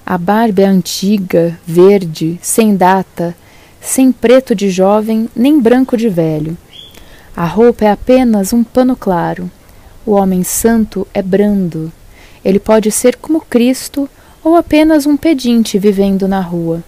A 0.03 0.17
barba 0.17 0.63
é 0.63 0.65
antiga, 0.65 1.59
verde, 1.63 2.39
sem 2.41 2.75
data, 2.75 3.35
sem 3.79 4.11
preto 4.11 4.55
de 4.55 4.71
jovem 4.71 5.29
nem 5.35 5.61
branco 5.61 5.95
de 5.95 6.09
velho. 6.09 6.57
A 7.37 7.45
roupa 7.45 7.85
é 7.85 7.91
apenas 7.91 8.51
um 8.51 8.63
pano 8.63 8.95
claro. 8.95 9.49
O 10.03 10.13
homem 10.13 10.43
santo 10.43 11.07
é 11.13 11.21
brando. 11.21 11.93
Ele 12.43 12.59
pode 12.59 12.91
ser 12.91 13.15
como 13.17 13.41
Cristo 13.41 14.09
ou 14.43 14.55
apenas 14.55 15.05
um 15.05 15.15
pedinte 15.15 15.77
vivendo 15.77 16.27
na 16.27 16.41
rua. 16.41 16.83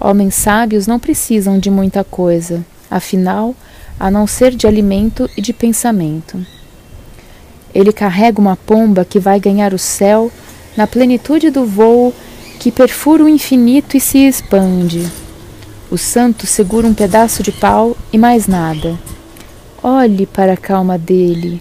Homens 0.00 0.34
sábios 0.34 0.88
não 0.88 0.98
precisam 0.98 1.60
de 1.60 1.70
muita 1.70 2.02
coisa, 2.02 2.66
afinal, 2.90 3.54
a 4.00 4.10
não 4.10 4.26
ser 4.26 4.52
de 4.56 4.66
alimento 4.66 5.30
e 5.36 5.40
de 5.40 5.52
pensamento. 5.52 6.44
Ele 7.74 7.92
carrega 7.92 8.40
uma 8.40 8.56
pomba 8.56 9.04
que 9.04 9.18
vai 9.18 9.40
ganhar 9.40 9.74
o 9.74 9.78
céu 9.78 10.30
na 10.76 10.86
plenitude 10.86 11.50
do 11.50 11.66
voo 11.66 12.14
que 12.58 12.70
perfura 12.70 13.24
o 13.24 13.28
infinito 13.28 13.96
e 13.96 14.00
se 14.00 14.18
expande. 14.18 15.10
O 15.90 15.98
santo 15.98 16.46
segura 16.46 16.86
um 16.86 16.94
pedaço 16.94 17.42
de 17.42 17.52
pau 17.52 17.96
e 18.12 18.18
mais 18.18 18.46
nada. 18.46 18.98
Olhe 19.82 20.24
para 20.24 20.54
a 20.54 20.56
calma 20.56 20.96
dele. 20.96 21.60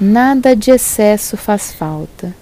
Nada 0.00 0.54
de 0.54 0.70
excesso 0.70 1.36
faz 1.36 1.72
falta. 1.72 2.34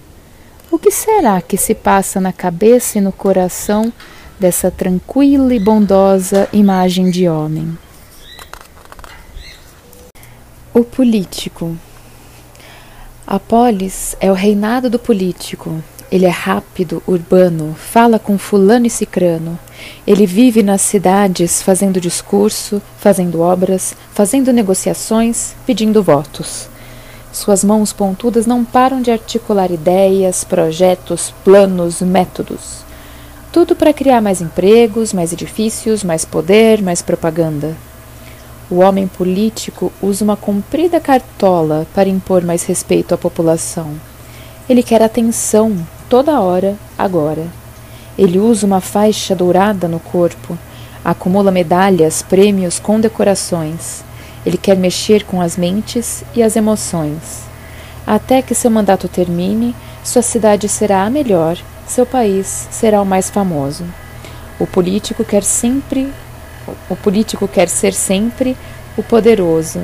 O 0.69 0.77
que 0.79 0.91
será 0.91 1.39
que 1.39 1.55
se 1.55 1.73
passa 1.75 2.19
na 2.19 2.33
cabeça 2.33 2.97
e 2.97 3.01
no 3.01 3.11
coração 3.11 3.93
dessa 4.39 4.71
tranquila 4.71 5.53
e 5.53 5.59
bondosa 5.59 6.49
imagem 6.51 7.09
de 7.09 7.29
homem? 7.29 7.77
O 10.73 10.83
político. 10.83 11.77
A 13.25 13.39
polis 13.39 14.17
é 14.19 14.29
o 14.29 14.33
reinado 14.33 14.89
do 14.89 14.99
político. 14.99 15.81
Ele 16.11 16.25
é 16.25 16.29
rápido, 16.29 17.01
urbano, 17.07 17.73
fala 17.73 18.19
com 18.19 18.37
fulano 18.37 18.85
e 18.85 18.89
cicrano. 18.89 19.57
Ele 20.05 20.25
vive 20.25 20.61
nas 20.61 20.81
cidades 20.81 21.61
fazendo 21.61 22.01
discurso, 22.01 22.81
fazendo 22.99 23.39
obras, 23.39 23.95
fazendo 24.13 24.51
negociações, 24.51 25.53
pedindo 25.65 26.03
votos. 26.03 26.67
Suas 27.31 27.63
mãos 27.63 27.93
pontudas 27.93 28.45
não 28.45 28.65
param 28.65 29.01
de 29.01 29.09
articular 29.09 29.71
ideias, 29.71 30.43
projetos, 30.43 31.33
planos, 31.45 32.01
métodos. 32.01 32.83
Tudo 33.53 33.73
para 33.73 33.93
criar 33.93 34.21
mais 34.21 34.41
empregos, 34.41 35.13
mais 35.13 35.31
edifícios, 35.31 36.03
mais 36.03 36.25
poder, 36.25 36.81
mais 36.81 37.01
propaganda. 37.01 37.75
O 38.73 38.79
homem 38.79 39.05
político 39.07 39.93
usa 40.01 40.25
uma 40.25 40.35
comprida 40.35 40.99
cartola 40.99 41.85
para 41.93 42.09
impor 42.09 42.43
mais 42.43 42.63
respeito 42.63 43.13
à 43.13 43.17
população. 43.19 43.91
Ele 44.67 44.81
quer 44.81 44.99
atenção 45.03 45.77
toda 46.09 46.41
hora, 46.41 46.75
agora. 46.97 47.45
Ele 48.17 48.39
usa 48.39 48.65
uma 48.65 48.81
faixa 48.81 49.35
dourada 49.35 49.87
no 49.87 49.99
corpo, 49.99 50.57
acumula 51.05 51.51
medalhas, 51.51 52.23
prêmios, 52.23 52.79
condecorações. 52.79 54.03
Ele 54.43 54.57
quer 54.57 54.75
mexer 54.75 55.23
com 55.23 55.39
as 55.39 55.55
mentes 55.55 56.23
e 56.35 56.41
as 56.41 56.55
emoções. 56.55 57.43
Até 58.07 58.41
que 58.41 58.55
seu 58.55 58.71
mandato 58.71 59.07
termine, 59.07 59.75
sua 60.03 60.23
cidade 60.23 60.67
será 60.67 61.03
a 61.03 61.11
melhor, 61.11 61.59
seu 61.85 62.07
país 62.07 62.67
será 62.71 63.03
o 63.03 63.05
mais 63.05 63.29
famoso. 63.29 63.85
O 64.59 64.65
político 64.65 65.23
quer 65.23 65.43
sempre 65.43 66.11
o 66.89 66.95
político 66.95 67.47
quer 67.47 67.67
ser 67.67 67.93
sempre 67.93 68.57
o 68.97 69.03
poderoso. 69.03 69.81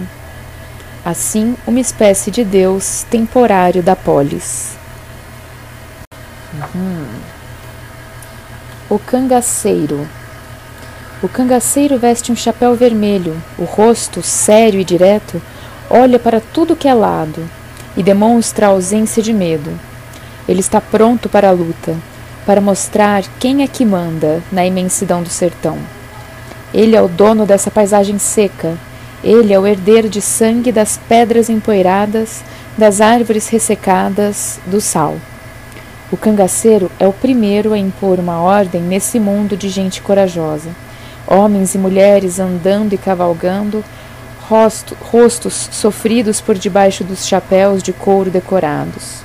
Assim, 1.04 1.56
uma 1.66 1.80
espécie 1.80 2.30
de 2.30 2.44
Deus 2.44 3.06
temporário 3.10 3.82
da 3.82 3.96
polis. 3.96 4.78
Uhum. 6.54 7.08
O 8.90 9.00
cangaceiro. 9.00 10.08
O 11.22 11.28
cangaceiro 11.28 11.98
veste 11.98 12.32
um 12.32 12.36
chapéu 12.36 12.76
vermelho, 12.76 13.42
o 13.58 13.64
rosto, 13.64 14.22
sério 14.22 14.80
e 14.80 14.86
direto, 14.86 15.42
olha 15.90 16.18
para 16.18 16.40
tudo 16.40 16.76
que 16.76 16.88
é 16.88 16.94
lado 16.94 17.50
e 17.98 18.04
demonstra 18.04 18.68
ausência 18.68 19.22
de 19.22 19.34
medo. 19.34 19.78
Ele 20.48 20.62
está 20.62 20.80
pronto 20.80 21.28
para 21.28 21.50
a 21.50 21.52
luta, 21.52 21.96
para 22.46 22.62
mostrar 22.62 23.24
quem 23.40 23.64
é 23.64 23.68
que 23.68 23.86
manda 23.86 24.42
na 24.52 24.66
imensidão 24.66 25.22
do 25.22 25.30
sertão. 25.30 25.78
Ele 26.74 26.96
é 26.96 27.02
o 27.02 27.08
dono 27.08 27.46
dessa 27.46 27.72
paisagem 27.72 28.18
seca, 28.20 28.78
ele 29.24 29.54
é 29.54 29.60
o 29.60 29.68
herdeiro 29.68 30.10
de 30.10 30.22
sangue 30.22 30.72
das 30.72 30.98
pedras 30.98 31.50
empoeiradas, 31.50 32.44
das 32.78 33.02
árvores 33.02 33.48
ressecadas, 33.48 34.60
do 34.66 34.80
sal. 34.80 35.18
O 36.12 36.18
cangaceiro 36.18 36.92
é 37.00 37.08
o 37.08 37.14
primeiro 37.14 37.74
a 37.74 37.78
impor 37.78 38.20
uma 38.20 38.40
ordem 38.42 38.82
nesse 38.82 39.20
mundo 39.20 39.58
de 39.58 39.70
gente 39.70 40.02
corajosa 40.02 40.70
homens 41.30 41.76
e 41.76 41.78
mulheres 41.78 42.40
andando 42.40 42.94
e 42.94 42.98
cavalgando, 42.98 43.86
rosto, 44.48 44.98
rostos 45.00 45.70
sofridos 45.72 46.42
por 46.42 46.58
debaixo 46.58 47.04
dos 47.04 47.28
chapéus 47.28 47.84
de 47.84 47.94
couro 47.94 48.32
decorados. 48.32 49.22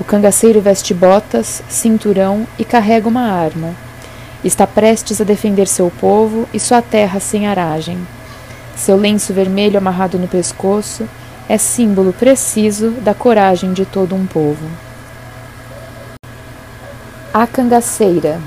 O 0.00 0.04
cangaceiro 0.04 0.60
veste 0.60 0.92
botas, 0.92 1.62
cinturão 1.68 2.46
e 2.58 2.64
carrega 2.64 3.08
uma 3.08 3.22
arma. 3.22 3.72
Está 4.46 4.64
prestes 4.64 5.20
a 5.20 5.24
defender 5.24 5.66
seu 5.66 5.90
povo 5.90 6.48
e 6.54 6.60
sua 6.60 6.80
terra 6.80 7.18
sem 7.18 7.48
aragem. 7.48 7.98
Seu 8.76 8.96
lenço 8.96 9.32
vermelho 9.32 9.76
amarrado 9.76 10.20
no 10.20 10.28
pescoço 10.28 11.08
é 11.48 11.58
símbolo 11.58 12.12
preciso 12.12 12.92
da 12.92 13.12
coragem 13.12 13.72
de 13.72 13.84
todo 13.84 14.14
um 14.14 14.24
povo. 14.24 14.64
A 17.34 17.44
cangaceira 17.44 18.40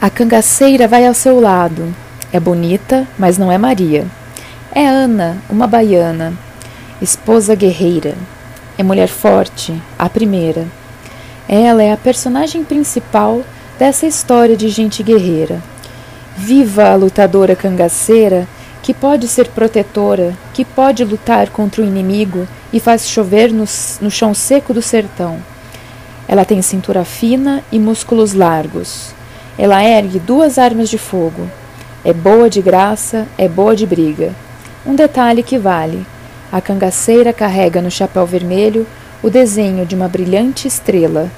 a 0.00 0.10
cangaceira 0.10 0.88
vai 0.88 1.06
ao 1.06 1.14
seu 1.14 1.38
lado. 1.38 1.94
É 2.32 2.40
bonita, 2.40 3.06
mas 3.16 3.38
não 3.38 3.52
é 3.52 3.56
Maria. 3.56 4.04
É 4.74 4.84
Ana, 4.84 5.38
uma 5.48 5.68
baiana, 5.68 6.32
esposa 7.00 7.54
guerreira. 7.54 8.16
É 8.76 8.82
mulher 8.82 9.06
forte, 9.06 9.80
a 9.96 10.08
primeira. 10.08 10.66
Ela 11.48 11.84
é 11.84 11.92
a 11.92 11.96
personagem 11.96 12.64
principal 12.64 13.44
dessa 13.82 14.06
história 14.06 14.56
de 14.56 14.68
gente 14.68 15.02
guerreira. 15.02 15.60
Viva 16.36 16.90
a 16.90 16.94
lutadora 16.94 17.56
cangaceira 17.56 18.46
que 18.80 18.94
pode 18.94 19.26
ser 19.26 19.48
protetora, 19.48 20.34
que 20.54 20.64
pode 20.64 21.04
lutar 21.04 21.50
contra 21.50 21.82
o 21.82 21.84
inimigo 21.84 22.46
e 22.72 22.78
faz 22.78 23.08
chover 23.08 23.50
no, 23.50 23.64
no 24.00 24.08
chão 24.08 24.32
seco 24.34 24.72
do 24.72 24.80
sertão. 24.80 25.42
Ela 26.28 26.44
tem 26.44 26.62
cintura 26.62 27.04
fina 27.04 27.60
e 27.72 27.78
músculos 27.80 28.34
largos. 28.34 29.12
Ela 29.58 29.82
ergue 29.82 30.20
duas 30.20 30.58
armas 30.58 30.88
de 30.88 30.96
fogo. 30.96 31.50
É 32.04 32.12
boa 32.12 32.48
de 32.48 32.62
graça, 32.62 33.26
é 33.36 33.48
boa 33.48 33.74
de 33.74 33.84
briga. 33.84 34.32
Um 34.86 34.94
detalhe 34.94 35.42
que 35.42 35.58
vale: 35.58 36.06
a 36.52 36.60
cangaceira 36.60 37.32
carrega 37.32 37.82
no 37.82 37.90
chapéu 37.90 38.26
vermelho 38.26 38.86
o 39.20 39.28
desenho 39.28 39.84
de 39.84 39.96
uma 39.96 40.06
brilhante 40.06 40.68
estrela, 40.68 41.28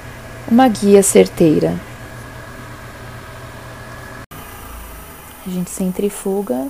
uma 0.47 0.67
guia 0.67 1.01
certeira. 1.01 1.73
A 5.47 5.49
gente 5.51 5.69
centrifuga 5.69 6.69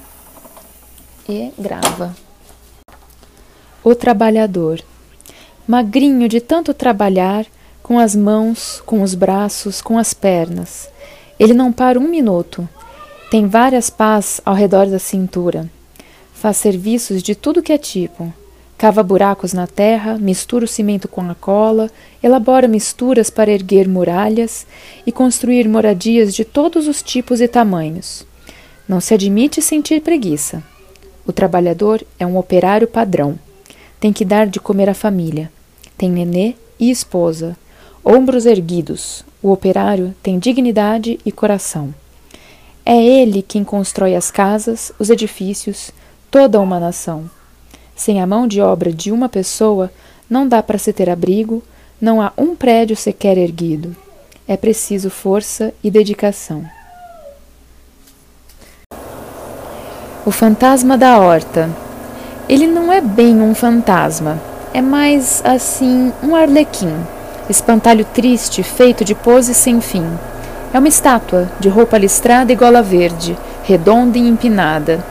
e 1.29 1.49
grava. 1.57 2.13
O 3.81 3.95
trabalhador. 3.95 4.81
Magrinho 5.65 6.27
de 6.27 6.41
tanto 6.41 6.73
trabalhar, 6.73 7.45
com 7.81 7.97
as 7.97 8.13
mãos, 8.13 8.83
com 8.85 9.01
os 9.01 9.15
braços, 9.15 9.81
com 9.81 9.97
as 9.97 10.13
pernas. 10.13 10.89
Ele 11.39 11.53
não 11.53 11.71
para 11.71 11.97
um 11.97 12.05
minuto. 12.05 12.67
Tem 13.31 13.47
várias 13.47 13.89
pás 13.89 14.41
ao 14.43 14.53
redor 14.53 14.87
da 14.87 14.99
cintura. 14.99 15.69
Faz 16.33 16.57
serviços 16.57 17.23
de 17.23 17.33
tudo 17.33 17.63
que 17.63 17.71
é 17.71 17.77
tipo. 17.77 18.33
Cava 18.77 19.01
buracos 19.01 19.53
na 19.53 19.67
terra, 19.67 20.17
mistura 20.17 20.65
o 20.65 20.67
cimento 20.67 21.07
com 21.07 21.21
a 21.31 21.35
cola, 21.35 21.89
elabora 22.21 22.67
misturas 22.67 23.29
para 23.29 23.51
erguer 23.51 23.87
muralhas 23.87 24.67
e 25.07 25.13
construir 25.13 25.65
moradias 25.69 26.35
de 26.35 26.43
todos 26.43 26.89
os 26.89 27.01
tipos 27.01 27.39
e 27.39 27.47
tamanhos. 27.47 28.25
Não 28.87 29.01
se 29.01 29.13
admite 29.13 29.61
sentir 29.61 30.01
preguiça. 30.01 30.63
O 31.25 31.33
trabalhador 31.33 32.05
é 32.19 32.25
um 32.25 32.37
operário 32.37 32.87
padrão. 32.87 33.39
Tem 33.99 34.13
que 34.13 34.23
dar 34.23 34.45
de 34.45 34.59
comer 34.59 34.89
à 34.89 34.93
família. 34.93 35.51
Tem 35.97 36.09
nenê 36.09 36.53
e 36.79 36.91
esposa. 36.91 37.57
Ombros 38.03 38.45
erguidos, 38.45 39.25
o 39.41 39.51
operário 39.51 40.13
tem 40.21 40.37
dignidade 40.37 41.19
e 41.25 41.31
coração. 41.31 41.93
É 42.85 43.03
ele 43.03 43.41
quem 43.41 43.63
constrói 43.63 44.15
as 44.15 44.29
casas, 44.29 44.91
os 44.99 45.09
edifícios, 45.09 45.89
toda 46.29 46.59
uma 46.59 46.79
nação. 46.79 47.27
Sem 47.95 48.21
a 48.21 48.27
mão 48.27 48.47
de 48.47 48.61
obra 48.61 48.93
de 48.93 49.11
uma 49.11 49.27
pessoa, 49.27 49.91
não 50.29 50.47
dá 50.47 50.61
para 50.61 50.77
se 50.77 50.93
ter 50.93 51.09
abrigo, 51.09 51.63
não 51.99 52.21
há 52.21 52.31
um 52.37 52.55
prédio 52.55 52.95
sequer 52.95 53.37
erguido. 53.39 53.95
É 54.47 54.55
preciso 54.55 55.09
força 55.09 55.73
e 55.83 55.89
dedicação. 55.89 56.63
O 60.25 60.31
fantasma 60.31 60.97
da 60.97 61.19
horta. 61.19 61.69
Ele 62.49 62.67
não 62.67 62.91
é 62.91 62.99
bem 62.99 63.41
um 63.41 63.53
fantasma, 63.53 64.39
é 64.73 64.81
mais 64.81 65.41
assim 65.45 66.11
um 66.23 66.35
arlequim 66.35 66.95
espantalho 67.49 68.05
triste 68.05 68.63
feito 68.63 69.05
de 69.05 69.13
poses 69.13 69.57
sem 69.57 69.79
fim. 69.79 70.05
É 70.73 70.79
uma 70.79 70.87
estátua, 70.87 71.47
de 71.59 71.69
roupa 71.69 71.97
listrada 71.97 72.51
e 72.51 72.55
gola 72.55 72.81
verde, 72.81 73.37
redonda 73.63 74.17
e 74.17 74.27
empinada. 74.27 75.03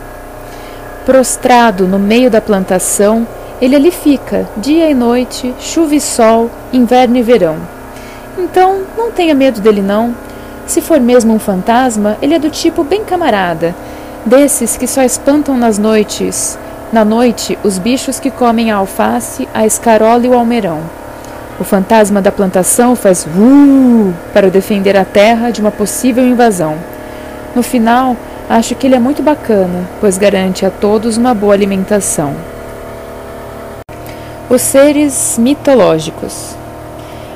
Prostrado 1.07 1.87
no 1.87 1.99
meio 1.99 2.31
da 2.31 2.41
plantação, 2.41 3.27
ele 3.61 3.77
ali 3.77 3.91
fica, 3.91 4.49
dia 4.57 4.91
e 4.91 4.95
noite, 4.95 5.55
chuva 5.61 5.95
e 5.95 6.01
sol, 6.01 6.51
inverno 6.73 7.17
e 7.17 7.23
verão. 7.23 7.57
Então, 8.37 8.83
não 8.97 9.13
tenha 9.13 9.35
medo 9.35 9.61
dele 9.61 9.81
não. 9.81 10.15
Se 10.67 10.81
for 10.81 10.99
mesmo 10.99 11.33
um 11.33 11.39
fantasma, 11.39 12.17
ele 12.21 12.35
é 12.35 12.39
do 12.39 12.51
tipo 12.51 12.83
bem 12.83 13.05
camarada, 13.05 13.75
desses 14.25 14.77
que 14.77 14.87
só 14.87 15.03
espantam 15.03 15.57
nas 15.57 15.79
noites, 15.79 16.59
na 16.95 17.05
noite, 17.05 17.59
os 17.65 17.77
bichos 17.77 18.21
que 18.21 18.31
comem 18.31 18.71
a 18.71 18.77
alface, 18.77 19.49
a 19.53 19.67
escarola 19.67 20.25
e 20.25 20.29
o 20.29 20.35
almeirão. 20.35 20.81
O 21.59 21.65
fantasma 21.65 22.23
da 22.23 22.31
plantação 22.31 22.95
faz 22.95 23.27
uh 23.27 24.15
para 24.33 24.49
defender 24.49 24.97
a 24.97 25.05
terra 25.05 25.51
de 25.51 25.61
uma 25.61 25.73
possível 25.73 26.25
invasão. 26.25 26.77
No 27.53 27.65
final, 27.65 28.17
acho 28.49 28.77
que 28.77 28.87
ele 28.87 28.95
é 28.95 29.01
muito 29.01 29.25
bacana, 29.25 29.89
pois 30.01 30.17
garante 30.17 30.65
a 30.65 30.71
todos 30.71 31.17
uma 31.17 31.35
boa 31.35 31.53
alimentação. 31.53 32.33
Os 34.49 34.63
seres 34.63 35.37
mitológicos. 35.37 36.55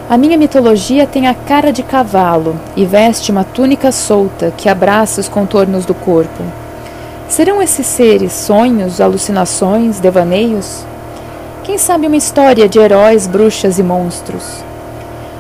A 0.08 0.16
minha 0.16 0.38
mitologia 0.38 1.04
tem 1.04 1.26
a 1.26 1.34
cara 1.34 1.72
de 1.72 1.82
cavalo 1.82 2.54
e 2.76 2.84
veste 2.84 3.32
uma 3.32 3.42
túnica 3.42 3.90
solta 3.90 4.52
que 4.56 4.68
abraça 4.68 5.20
os 5.20 5.28
contornos 5.28 5.84
do 5.84 5.94
corpo. 5.94 6.44
Serão 7.28 7.60
esses 7.60 7.86
seres 7.86 8.32
sonhos, 8.32 9.02
alucinações, 9.02 10.00
devaneios? 10.00 10.82
Quem 11.62 11.76
sabe 11.76 12.06
uma 12.06 12.16
história 12.16 12.66
de 12.66 12.78
heróis, 12.78 13.26
bruxas 13.26 13.78
e 13.78 13.82
monstros? 13.82 14.64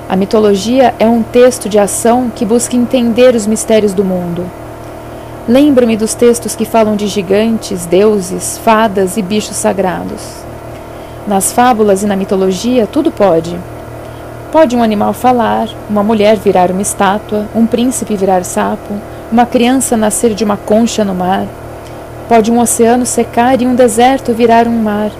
A 0.06 0.14
mitologia 0.14 0.94
é 0.98 1.06
um 1.06 1.22
texto 1.22 1.66
de 1.66 1.78
ação 1.78 2.30
que 2.34 2.44
busca 2.44 2.76
entender 2.76 3.34
os 3.34 3.46
mistérios 3.46 3.94
do 3.94 4.04
mundo. 4.04 4.44
Lembro-me 5.48 5.96
dos 5.96 6.12
textos 6.12 6.54
que 6.54 6.66
falam 6.66 6.94
de 6.94 7.06
gigantes, 7.06 7.86
deuses, 7.86 8.58
fadas 8.58 9.16
e 9.16 9.22
bichos 9.22 9.56
sagrados. 9.56 10.22
Nas 11.26 11.52
fábulas 11.52 12.02
e 12.02 12.06
na 12.06 12.16
mitologia, 12.16 12.86
tudo 12.86 13.10
pode. 13.10 13.58
Pode 14.52 14.76
um 14.76 14.82
animal 14.82 15.14
falar, 15.14 15.68
uma 15.88 16.02
mulher 16.02 16.36
virar 16.36 16.70
uma 16.70 16.82
estátua, 16.82 17.46
um 17.54 17.66
príncipe 17.66 18.14
virar 18.14 18.44
sapo, 18.44 18.92
uma 19.32 19.46
criança 19.46 19.96
nascer 19.96 20.34
de 20.34 20.44
uma 20.44 20.58
concha 20.58 21.02
no 21.02 21.14
mar. 21.14 21.46
Pode 22.28 22.52
um 22.52 22.60
oceano 22.60 23.06
secar 23.06 23.62
e 23.62 23.66
um 23.66 23.74
deserto 23.74 24.34
virar 24.34 24.68
um 24.68 24.82
mar. 24.82 25.10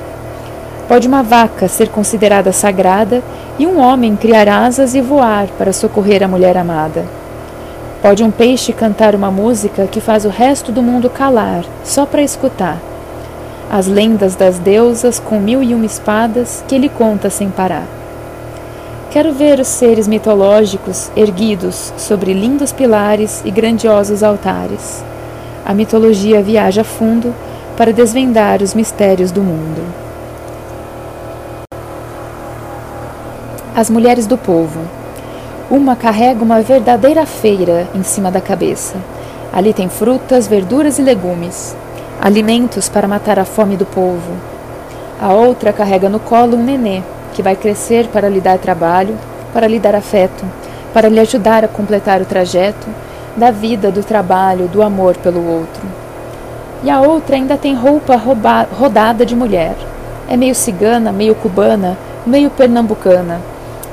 Pode 0.87 1.09
uma 1.09 1.23
vaca 1.23 1.67
ser 1.67 1.89
considerada 1.89 2.53
sagrada 2.53 3.23
e 3.59 3.67
um 3.67 3.81
homem 3.81 4.15
criar 4.15 4.47
asas 4.47 4.95
e 4.95 5.01
voar 5.01 5.47
para 5.57 5.73
socorrer 5.73 6.23
a 6.23 6.29
mulher 6.29 6.55
amada. 6.59 7.07
Pode 8.03 8.23
um 8.23 8.31
peixe 8.31 8.75
cantar 8.75 9.15
uma 9.15 9.31
música 9.31 9.87
que 9.87 10.03
faz 10.03 10.27
o 10.27 10.29
resto 10.29 10.71
do 10.71 10.83
mundo 10.83 11.09
calar, 11.09 11.65
só 11.83 12.05
para 12.05 12.21
escutar. 12.21 12.77
As 13.71 13.87
lendas 13.87 14.37
das 14.37 14.59
deusas 14.59 15.19
com 15.19 15.41
mil 15.41 15.63
e 15.63 15.75
uma 15.75 15.87
espadas 15.87 16.63
que 16.69 16.75
ele 16.75 16.91
conta 16.91 17.31
sem 17.31 17.49
parar. 17.49 17.87
Quero 19.11 19.33
ver 19.33 19.59
os 19.61 19.69
seres 19.69 20.07
mitológicos 20.07 21.11
erguidos 21.17 21.91
sobre 21.97 22.35
lindos 22.35 22.71
pilares 22.71 23.41
e 23.47 23.51
grandiosos 23.51 24.23
altares. 24.23 25.03
A 25.69 25.75
mitologia 25.75 26.43
viaja 26.43 26.83
fundo 26.83 27.33
para 27.77 27.93
desvendar 27.93 28.63
os 28.63 28.75
mistérios 28.75 29.31
do 29.31 29.43
mundo. 29.43 30.09
as 33.79 33.89
mulheres 33.89 34.27
do 34.27 34.37
povo. 34.37 34.81
Uma 35.71 35.95
carrega 35.95 36.43
uma 36.43 36.61
verdadeira 36.61 37.25
feira 37.25 37.87
em 37.95 38.03
cima 38.03 38.29
da 38.29 38.41
cabeça. 38.41 38.97
Ali 39.53 39.73
tem 39.73 39.89
frutas, 39.89 40.49
verduras 40.49 40.99
e 40.99 41.03
legumes, 41.03 41.77
alimentos 42.21 42.89
para 42.89 43.07
matar 43.07 43.39
a 43.39 43.45
fome 43.45 43.77
do 43.77 43.87
povo. 43.87 44.33
A 45.21 45.33
outra 45.33 45.73
carrega 45.73 46.09
no 46.09 46.19
colo 46.19 46.57
um 46.57 46.65
nenê, 46.65 47.03
que 47.35 47.41
vai 47.41 47.55
crescer 47.55 48.09
para 48.09 48.29
lhe 48.29 48.41
dar 48.41 48.59
trabalho, 48.59 49.17
para 49.53 49.69
lhe 49.69 49.79
dar 49.79 49.95
afeto, 49.95 50.45
para 50.93 51.09
lhe 51.09 51.21
ajudar 51.21 51.65
a 51.65 51.69
completar 51.69 52.21
o 52.21 52.25
trajeto 52.25 52.89
da 53.39 53.51
vida, 53.51 53.91
do 53.91 54.03
trabalho, 54.03 54.69
do 54.69 54.83
amor 54.83 55.17
pelo 55.17 55.47
outro. 55.49 55.83
E 56.83 56.91
a 56.91 57.01
outra 57.01 57.37
ainda 57.37 57.57
tem 57.57 57.75
roupa 57.75 58.15
rodada 58.17 59.25
de 59.25 59.35
mulher. 59.35 59.75
É 60.29 60.37
meio 60.37 60.55
cigana, 60.55 61.11
meio 61.11 61.35
cubana, 61.35 61.97
meio 62.27 62.51
pernambucana. 62.51 63.41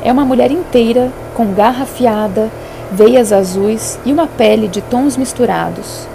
É 0.03 0.11
uma 0.11 0.25
mulher 0.25 0.51
inteira, 0.51 1.09
com 1.33 1.53
garra 1.53 1.83
afiada, 1.83 2.49
veias 2.91 3.31
azuis 3.31 3.99
e 4.05 4.11
uma 4.11 4.27
pele 4.27 4.67
de 4.67 4.81
tons 4.81 5.17
misturados. 5.17 6.07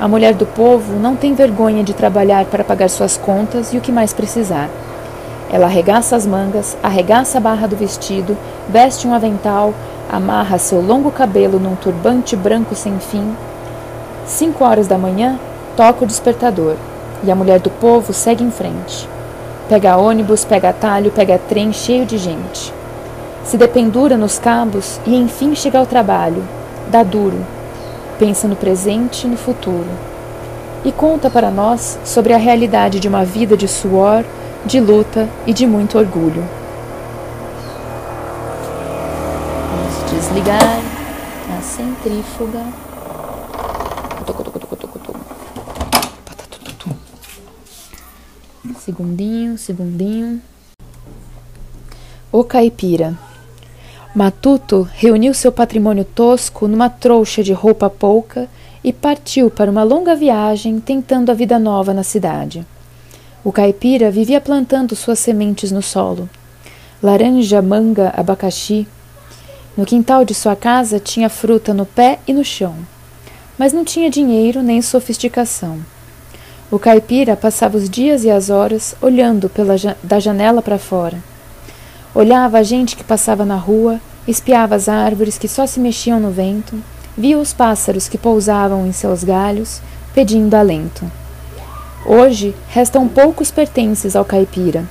A 0.00 0.08
mulher 0.08 0.34
do 0.34 0.46
povo 0.46 0.98
não 0.98 1.14
tem 1.14 1.34
vergonha 1.34 1.84
de 1.84 1.94
trabalhar 1.94 2.44
para 2.46 2.64
pagar 2.64 2.88
suas 2.88 3.16
contas 3.16 3.72
e 3.72 3.78
o 3.78 3.80
que 3.80 3.92
mais 3.92 4.12
precisar. 4.12 4.68
Ela 5.52 5.66
arregaça 5.66 6.16
as 6.16 6.26
mangas, 6.26 6.76
arregaça 6.82 7.38
a 7.38 7.40
barra 7.40 7.68
do 7.68 7.76
vestido, 7.76 8.36
veste 8.68 9.06
um 9.06 9.14
avental, 9.14 9.72
amarra 10.12 10.58
seu 10.58 10.82
longo 10.82 11.10
cabelo 11.10 11.58
num 11.58 11.74
turbante 11.74 12.36
branco 12.36 12.74
sem 12.74 12.98
fim. 12.98 13.34
Cinco 14.26 14.62
horas 14.62 14.86
da 14.86 14.98
manhã, 14.98 15.40
toca 15.74 16.04
o 16.04 16.06
despertador 16.06 16.76
e 17.24 17.30
a 17.30 17.34
mulher 17.34 17.58
do 17.58 17.70
povo 17.70 18.12
segue 18.12 18.44
em 18.44 18.50
frente. 18.50 19.08
Pega 19.70 19.96
ônibus, 19.96 20.44
pega 20.44 20.68
atalho, 20.68 21.10
pega 21.10 21.38
trem 21.38 21.72
cheio 21.72 22.04
de 22.04 22.18
gente. 22.18 22.74
Se 23.42 23.56
dependura 23.56 24.18
nos 24.18 24.38
cabos 24.38 25.00
e 25.06 25.16
enfim 25.16 25.54
chega 25.54 25.78
ao 25.78 25.86
trabalho. 25.86 26.42
Dá 26.90 27.02
duro. 27.02 27.38
Pensa 28.18 28.46
no 28.46 28.54
presente 28.54 29.26
e 29.26 29.30
no 29.30 29.36
futuro. 29.38 29.88
E 30.84 30.92
conta 30.92 31.30
para 31.30 31.50
nós 31.50 31.98
sobre 32.04 32.34
a 32.34 32.36
realidade 32.36 33.00
de 33.00 33.08
uma 33.08 33.24
vida 33.24 33.56
de 33.56 33.66
suor, 33.66 34.24
de 34.64 34.78
luta 34.78 35.26
e 35.46 35.54
de 35.54 35.66
muito 35.66 35.96
orgulho. 35.96 36.44
Desligar 40.42 40.82
a 41.56 41.62
centrífuga. 41.62 42.66
Segundinho, 48.80 49.56
segundinho. 49.56 50.42
O 52.32 52.42
caipira. 52.42 53.16
Matuto 54.14 54.88
reuniu 54.92 55.32
seu 55.32 55.52
patrimônio 55.52 56.04
tosco 56.04 56.66
numa 56.66 56.90
trouxa 56.90 57.44
de 57.44 57.52
roupa 57.52 57.88
pouca 57.88 58.48
e 58.82 58.92
partiu 58.92 59.48
para 59.48 59.70
uma 59.70 59.84
longa 59.84 60.16
viagem 60.16 60.80
tentando 60.80 61.30
a 61.30 61.34
vida 61.34 61.56
nova 61.58 61.94
na 61.94 62.02
cidade. 62.02 62.66
O 63.44 63.52
caipira 63.52 64.10
vivia 64.10 64.40
plantando 64.40 64.96
suas 64.96 65.20
sementes 65.20 65.70
no 65.70 65.82
solo. 65.82 66.28
Laranja, 67.00 67.62
manga, 67.62 68.12
abacaxi. 68.16 68.88
No 69.76 69.86
quintal 69.86 70.24
de 70.24 70.34
sua 70.34 70.54
casa 70.54 71.00
tinha 71.00 71.30
fruta 71.30 71.72
no 71.72 71.86
pé 71.86 72.18
e 72.26 72.32
no 72.32 72.44
chão. 72.44 72.74
Mas 73.58 73.72
não 73.72 73.84
tinha 73.84 74.10
dinheiro 74.10 74.62
nem 74.62 74.82
sofisticação. 74.82 75.78
O 76.70 76.78
caipira 76.78 77.36
passava 77.36 77.76
os 77.76 77.88
dias 77.88 78.24
e 78.24 78.30
as 78.30 78.50
horas 78.50 78.94
olhando 79.00 79.48
pela, 79.48 79.74
da 80.02 80.18
janela 80.18 80.60
para 80.60 80.78
fora. 80.78 81.18
Olhava 82.14 82.58
a 82.58 82.62
gente 82.62 82.96
que 82.96 83.04
passava 83.04 83.44
na 83.44 83.56
rua, 83.56 84.00
espiava 84.28 84.74
as 84.74 84.88
árvores 84.88 85.38
que 85.38 85.48
só 85.48 85.66
se 85.66 85.80
mexiam 85.80 86.20
no 86.20 86.30
vento, 86.30 86.78
via 87.16 87.38
os 87.38 87.52
pássaros 87.52 88.08
que 88.08 88.18
pousavam 88.18 88.86
em 88.86 88.92
seus 88.92 89.24
galhos, 89.24 89.80
pedindo 90.14 90.54
alento. 90.54 91.10
Hoje 92.04 92.54
restam 92.68 93.06
poucos 93.06 93.50
pertences 93.50 94.16
ao 94.16 94.24
caipira. 94.24 94.84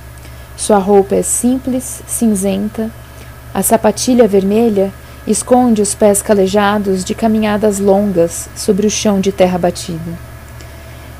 Sua 0.56 0.78
roupa 0.78 1.16
é 1.16 1.22
simples, 1.22 2.02
cinzenta. 2.08 2.92
A 3.54 3.62
sapatilha 3.62 4.28
vermelha 4.28 4.92
esconde 5.28 5.82
os 5.82 5.94
pés 5.94 6.22
calejados 6.22 7.04
de 7.04 7.14
caminhadas 7.14 7.80
longas 7.80 8.50
sobre 8.56 8.88
o 8.88 8.90
chão 8.90 9.20
de 9.20 9.32
terra 9.32 9.58
batida. 9.58 10.18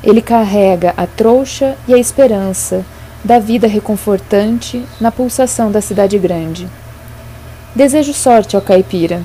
Ele 0.02 0.20
carrega 0.20 0.92
a 0.96 1.06
trouxa 1.06 1.76
e 1.86 1.94
a 1.94 1.98
esperança 1.98 2.84
da 3.24 3.38
vida 3.38 3.66
reconfortante 3.66 4.84
na 5.00 5.12
pulsação 5.12 5.70
da 5.70 5.80
cidade 5.80 6.18
grande. 6.18 6.68
Desejo 7.74 8.12
sorte 8.12 8.56
ao 8.56 8.62
caipira, 8.62 9.22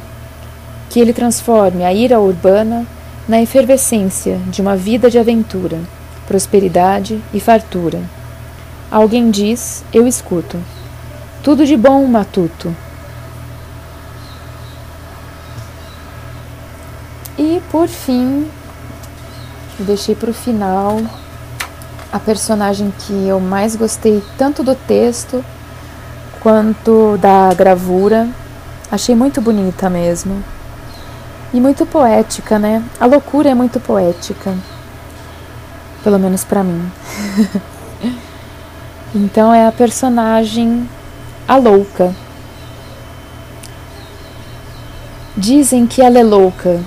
que 0.90 1.00
ele 1.00 1.14
transforme 1.14 1.84
a 1.84 1.94
ira 1.94 2.20
urbana 2.20 2.86
na 3.28 3.42
efervescência 3.42 4.40
de 4.48 4.62
uma 4.62 4.76
vida 4.76 5.10
de 5.10 5.18
aventura 5.18 5.80
prosperidade 6.28 7.22
e 7.34 7.40
fartura. 7.40 8.02
Alguém 8.92 9.32
diz, 9.32 9.84
eu 9.94 10.06
escuto. 10.06 10.60
Tudo 11.42 11.66
de 11.66 11.78
bom, 11.78 12.06
matuto. 12.06 12.76
E 17.38 17.62
por 17.72 17.88
fim, 17.88 18.50
deixei 19.80 20.16
para 20.16 20.32
o 20.32 20.34
final 20.34 21.00
a 22.12 22.20
personagem 22.20 22.92
que 23.00 23.28
eu 23.28 23.40
mais 23.40 23.76
gostei 23.76 24.24
tanto 24.38 24.64
do 24.64 24.76
texto 24.76 25.44
quanto 26.42 27.18
da 27.18 27.54
gravura. 27.54 28.28
Achei 28.92 29.16
muito 29.16 29.42
bonita 29.42 29.90
mesmo. 29.90 30.44
E 31.54 31.60
muito 31.62 31.86
poética, 31.86 32.58
né? 32.58 32.84
A 33.00 33.06
loucura 33.06 33.50
é 33.50 33.54
muito 33.54 33.80
poética 33.80 34.54
pelo 36.08 36.20
menos 36.20 36.46
para 36.46 36.64
mim. 36.64 36.90
então 39.14 39.54
é 39.54 39.68
a 39.68 39.72
personagem 39.74 40.90
a 41.46 41.58
louca. 41.58 42.16
Dizem 45.36 45.86
que 45.86 46.02
ela 46.02 46.18
é 46.18 46.24
louca, 46.24 46.80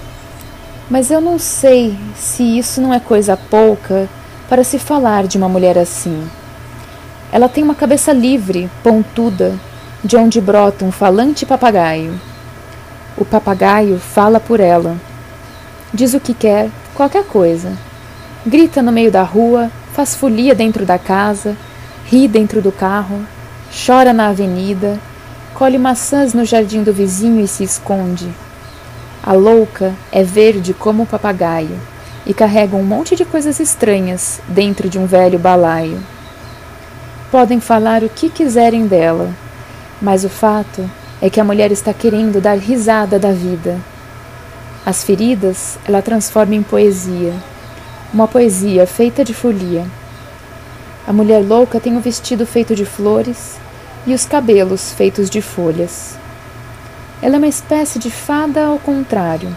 mas 0.91 1.11
eu 1.11 1.21
não 1.21 1.39
sei 1.39 1.97
se 2.17 2.59
isso 2.59 2.81
não 2.81 2.93
é 2.93 3.01
coisa 3.01 3.37
pouca 3.37 4.09
para 4.49 4.65
se 4.65 4.79
falar 4.79 5.27
de 5.27 5.39
uma 5.39 5.49
mulher 5.49 5.79
assim. 5.79 6.29
Ela 7.33 7.49
tem 7.49 7.63
uma 7.63 7.75
cabeça 7.75 8.13
livre, 8.13 8.69
pontuda, 8.83 9.55
de 10.05 10.17
onde 10.17 10.41
brota 10.41 10.85
um 10.85 10.91
falante 10.91 11.47
papagaio. 11.47 12.21
O 13.17 13.25
papagaio 13.25 13.99
fala 13.99 14.41
por 14.41 14.59
ela. 14.59 14.97
Diz 15.95 16.13
o 16.13 16.21
que 16.21 16.35
quer, 16.35 16.69
qualquer 16.95 17.25
coisa 17.25 17.71
grita 18.47 18.83
no 18.83 18.91
meio 18.91 19.11
da 19.11 19.23
rua, 19.23 19.71
faz 19.93 20.15
folia 20.15 20.55
dentro 20.55 20.87
da 20.87 20.99
casa, 20.99 21.57
ri 22.07 22.27
dentro 22.27 22.63
do 22.63 22.73
carro, 22.73 23.21
chora 23.87 24.13
na 24.13 24.29
avenida, 24.29 24.99
colhe 25.55 25.79
maçãs 25.79 26.33
no 26.33 26.45
jardim 26.45 26.83
do 26.83 26.93
vizinho 26.93 27.41
e 27.45 27.49
se 27.49 27.65
esconde. 27.65 28.29
A 29.23 29.33
louca 29.33 29.95
é 30.11 30.23
verde 30.23 30.73
como 30.73 31.03
o 31.03 31.07
papagaio 31.07 31.79
e 32.25 32.33
carrega 32.33 32.77
um 32.77 32.83
monte 32.83 33.15
de 33.15 33.25
coisas 33.25 33.61
estranhas 33.61 34.41
dentro 34.49 34.89
de 34.89 34.99
um 34.99 35.07
velho 35.07 35.39
balaio. 35.39 36.01
Podem 37.31 37.61
falar 37.61 38.03
o 38.03 38.09
que 38.09 38.31
quiserem 38.31 38.87
dela, 38.87 39.31
mas 40.01 40.25
o 40.25 40.29
fato 40.29 40.89
é 41.21 41.29
que 41.29 41.41
a 41.41 41.45
mulher 41.45 41.71
está 41.71 41.93
querendo 41.93 42.41
dar 42.41 42.57
risada 42.57 43.19
da 43.19 43.31
vida. 43.31 43.79
As 44.85 45.05
feridas 45.05 45.79
ela 45.87 46.01
transforma 46.01 46.55
em 46.55 46.63
poesia 46.63 47.35
uma 48.13 48.27
poesia 48.27 48.87
feita 48.87 49.25
de 49.25 49.33
folia. 49.33 49.87
A 51.07 51.13
mulher 51.13 51.45
louca 51.47 51.79
tem 51.79 51.97
o 51.97 52.01
vestido 52.01 52.45
feito 52.45 52.75
de 52.75 52.85
flores 52.85 53.57
e 54.07 54.13
os 54.13 54.25
cabelos 54.25 54.93
feitos 54.93 55.31
de 55.31 55.41
folhas. 55.41 56.20
Ela 57.23 57.35
é 57.35 57.39
uma 57.39 57.47
espécie 57.47 57.99
de 57.99 58.11
fada 58.11 58.65
ao 58.65 58.79
contrário, 58.79 59.55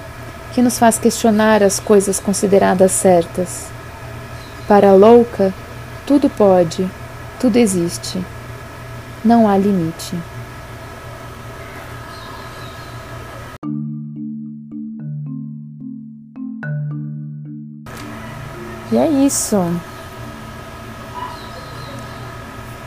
que 0.53 0.61
nos 0.61 0.77
faz 0.77 0.99
questionar 0.99 1.63
as 1.63 1.79
coisas 1.79 2.19
consideradas 2.19 2.91
certas. 2.91 3.67
Para 4.67 4.89
a 4.89 4.93
louca, 4.93 5.53
tudo 6.05 6.29
pode, 6.29 6.89
tudo 7.39 7.57
existe. 7.57 8.23
Não 9.23 9.47
há 9.47 9.57
limite. 9.57 10.15
E 18.91 18.97
é 18.97 19.07
isso. 19.07 19.57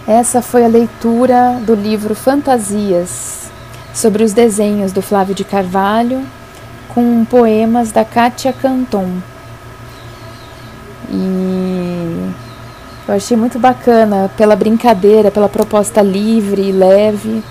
Essa 0.07 0.41
foi 0.41 0.65
a 0.65 0.69
leitura 0.69 1.59
do 1.67 1.75
livro 1.75 2.15
Fantasias, 2.15 3.46
sobre 3.97 4.23
os 4.23 4.35
desenhos 4.35 4.93
do 4.93 5.01
Flávio 5.01 5.35
de 5.35 5.43
Carvalho, 5.43 6.23
com 6.95 7.25
poemas 7.25 7.91
da 7.91 8.05
Kátia 8.05 8.53
Canton. 8.53 9.09
E 11.11 12.31
eu 13.09 13.15
achei 13.15 13.39
muito 13.39 13.59
bacana 13.59 14.31
pela 14.37 14.55
brincadeira, 14.55 15.31
pela 15.31 15.49
proposta 15.49 16.03
livre, 16.03 16.73
leve 16.73 17.43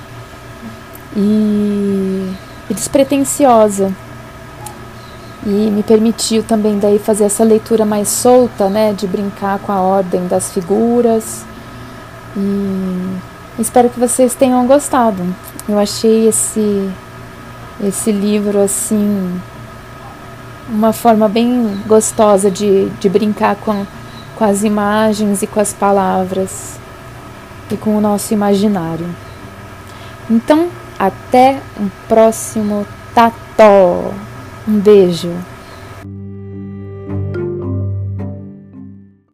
e, 1.16 2.32
e 2.70 2.74
despretensiosa. 2.76 3.92
e 5.44 5.72
me 5.72 5.82
permitiu 5.82 6.44
também 6.44 6.78
daí 6.78 7.00
fazer 7.00 7.24
essa 7.24 7.44
leitura 7.44 7.86
mais 7.86 8.08
solta, 8.08 8.70
né, 8.70 8.94
de 8.94 9.08
brincar 9.08 9.58
com 9.60 9.72
a 9.72 9.82
ordem 9.82 10.28
das 10.28 10.52
figuras. 10.52 11.44
E 12.38 13.18
espero 13.60 13.90
que 13.90 14.00
vocês 14.00 14.36
tenham 14.36 14.68
gostado. 14.68 15.24
Eu 15.67 15.80
achei 15.80 16.28
esse 16.28 16.89
esse 17.84 18.12
livro 18.12 18.62
assim 18.62 19.41
uma 20.67 20.93
forma 20.93 21.28
bem 21.28 21.82
gostosa 21.86 22.49
de, 22.49 22.89
de 22.99 23.10
brincar 23.10 23.56
com, 23.58 23.86
com 24.36 24.43
as 24.43 24.63
imagens 24.63 25.43
e 25.43 25.47
com 25.47 25.60
as 25.60 25.73
palavras 25.73 26.80
e 27.69 27.78
com 27.78 27.97
o 27.97 28.01
nosso 28.01 28.34
imaginário. 28.34 29.08
Então, 30.30 30.69
até 30.97 31.60
um 31.80 31.89
próximo 32.08 32.86
Tató. 33.13 34.12
Um 34.67 34.80
beijo. 34.80 35.32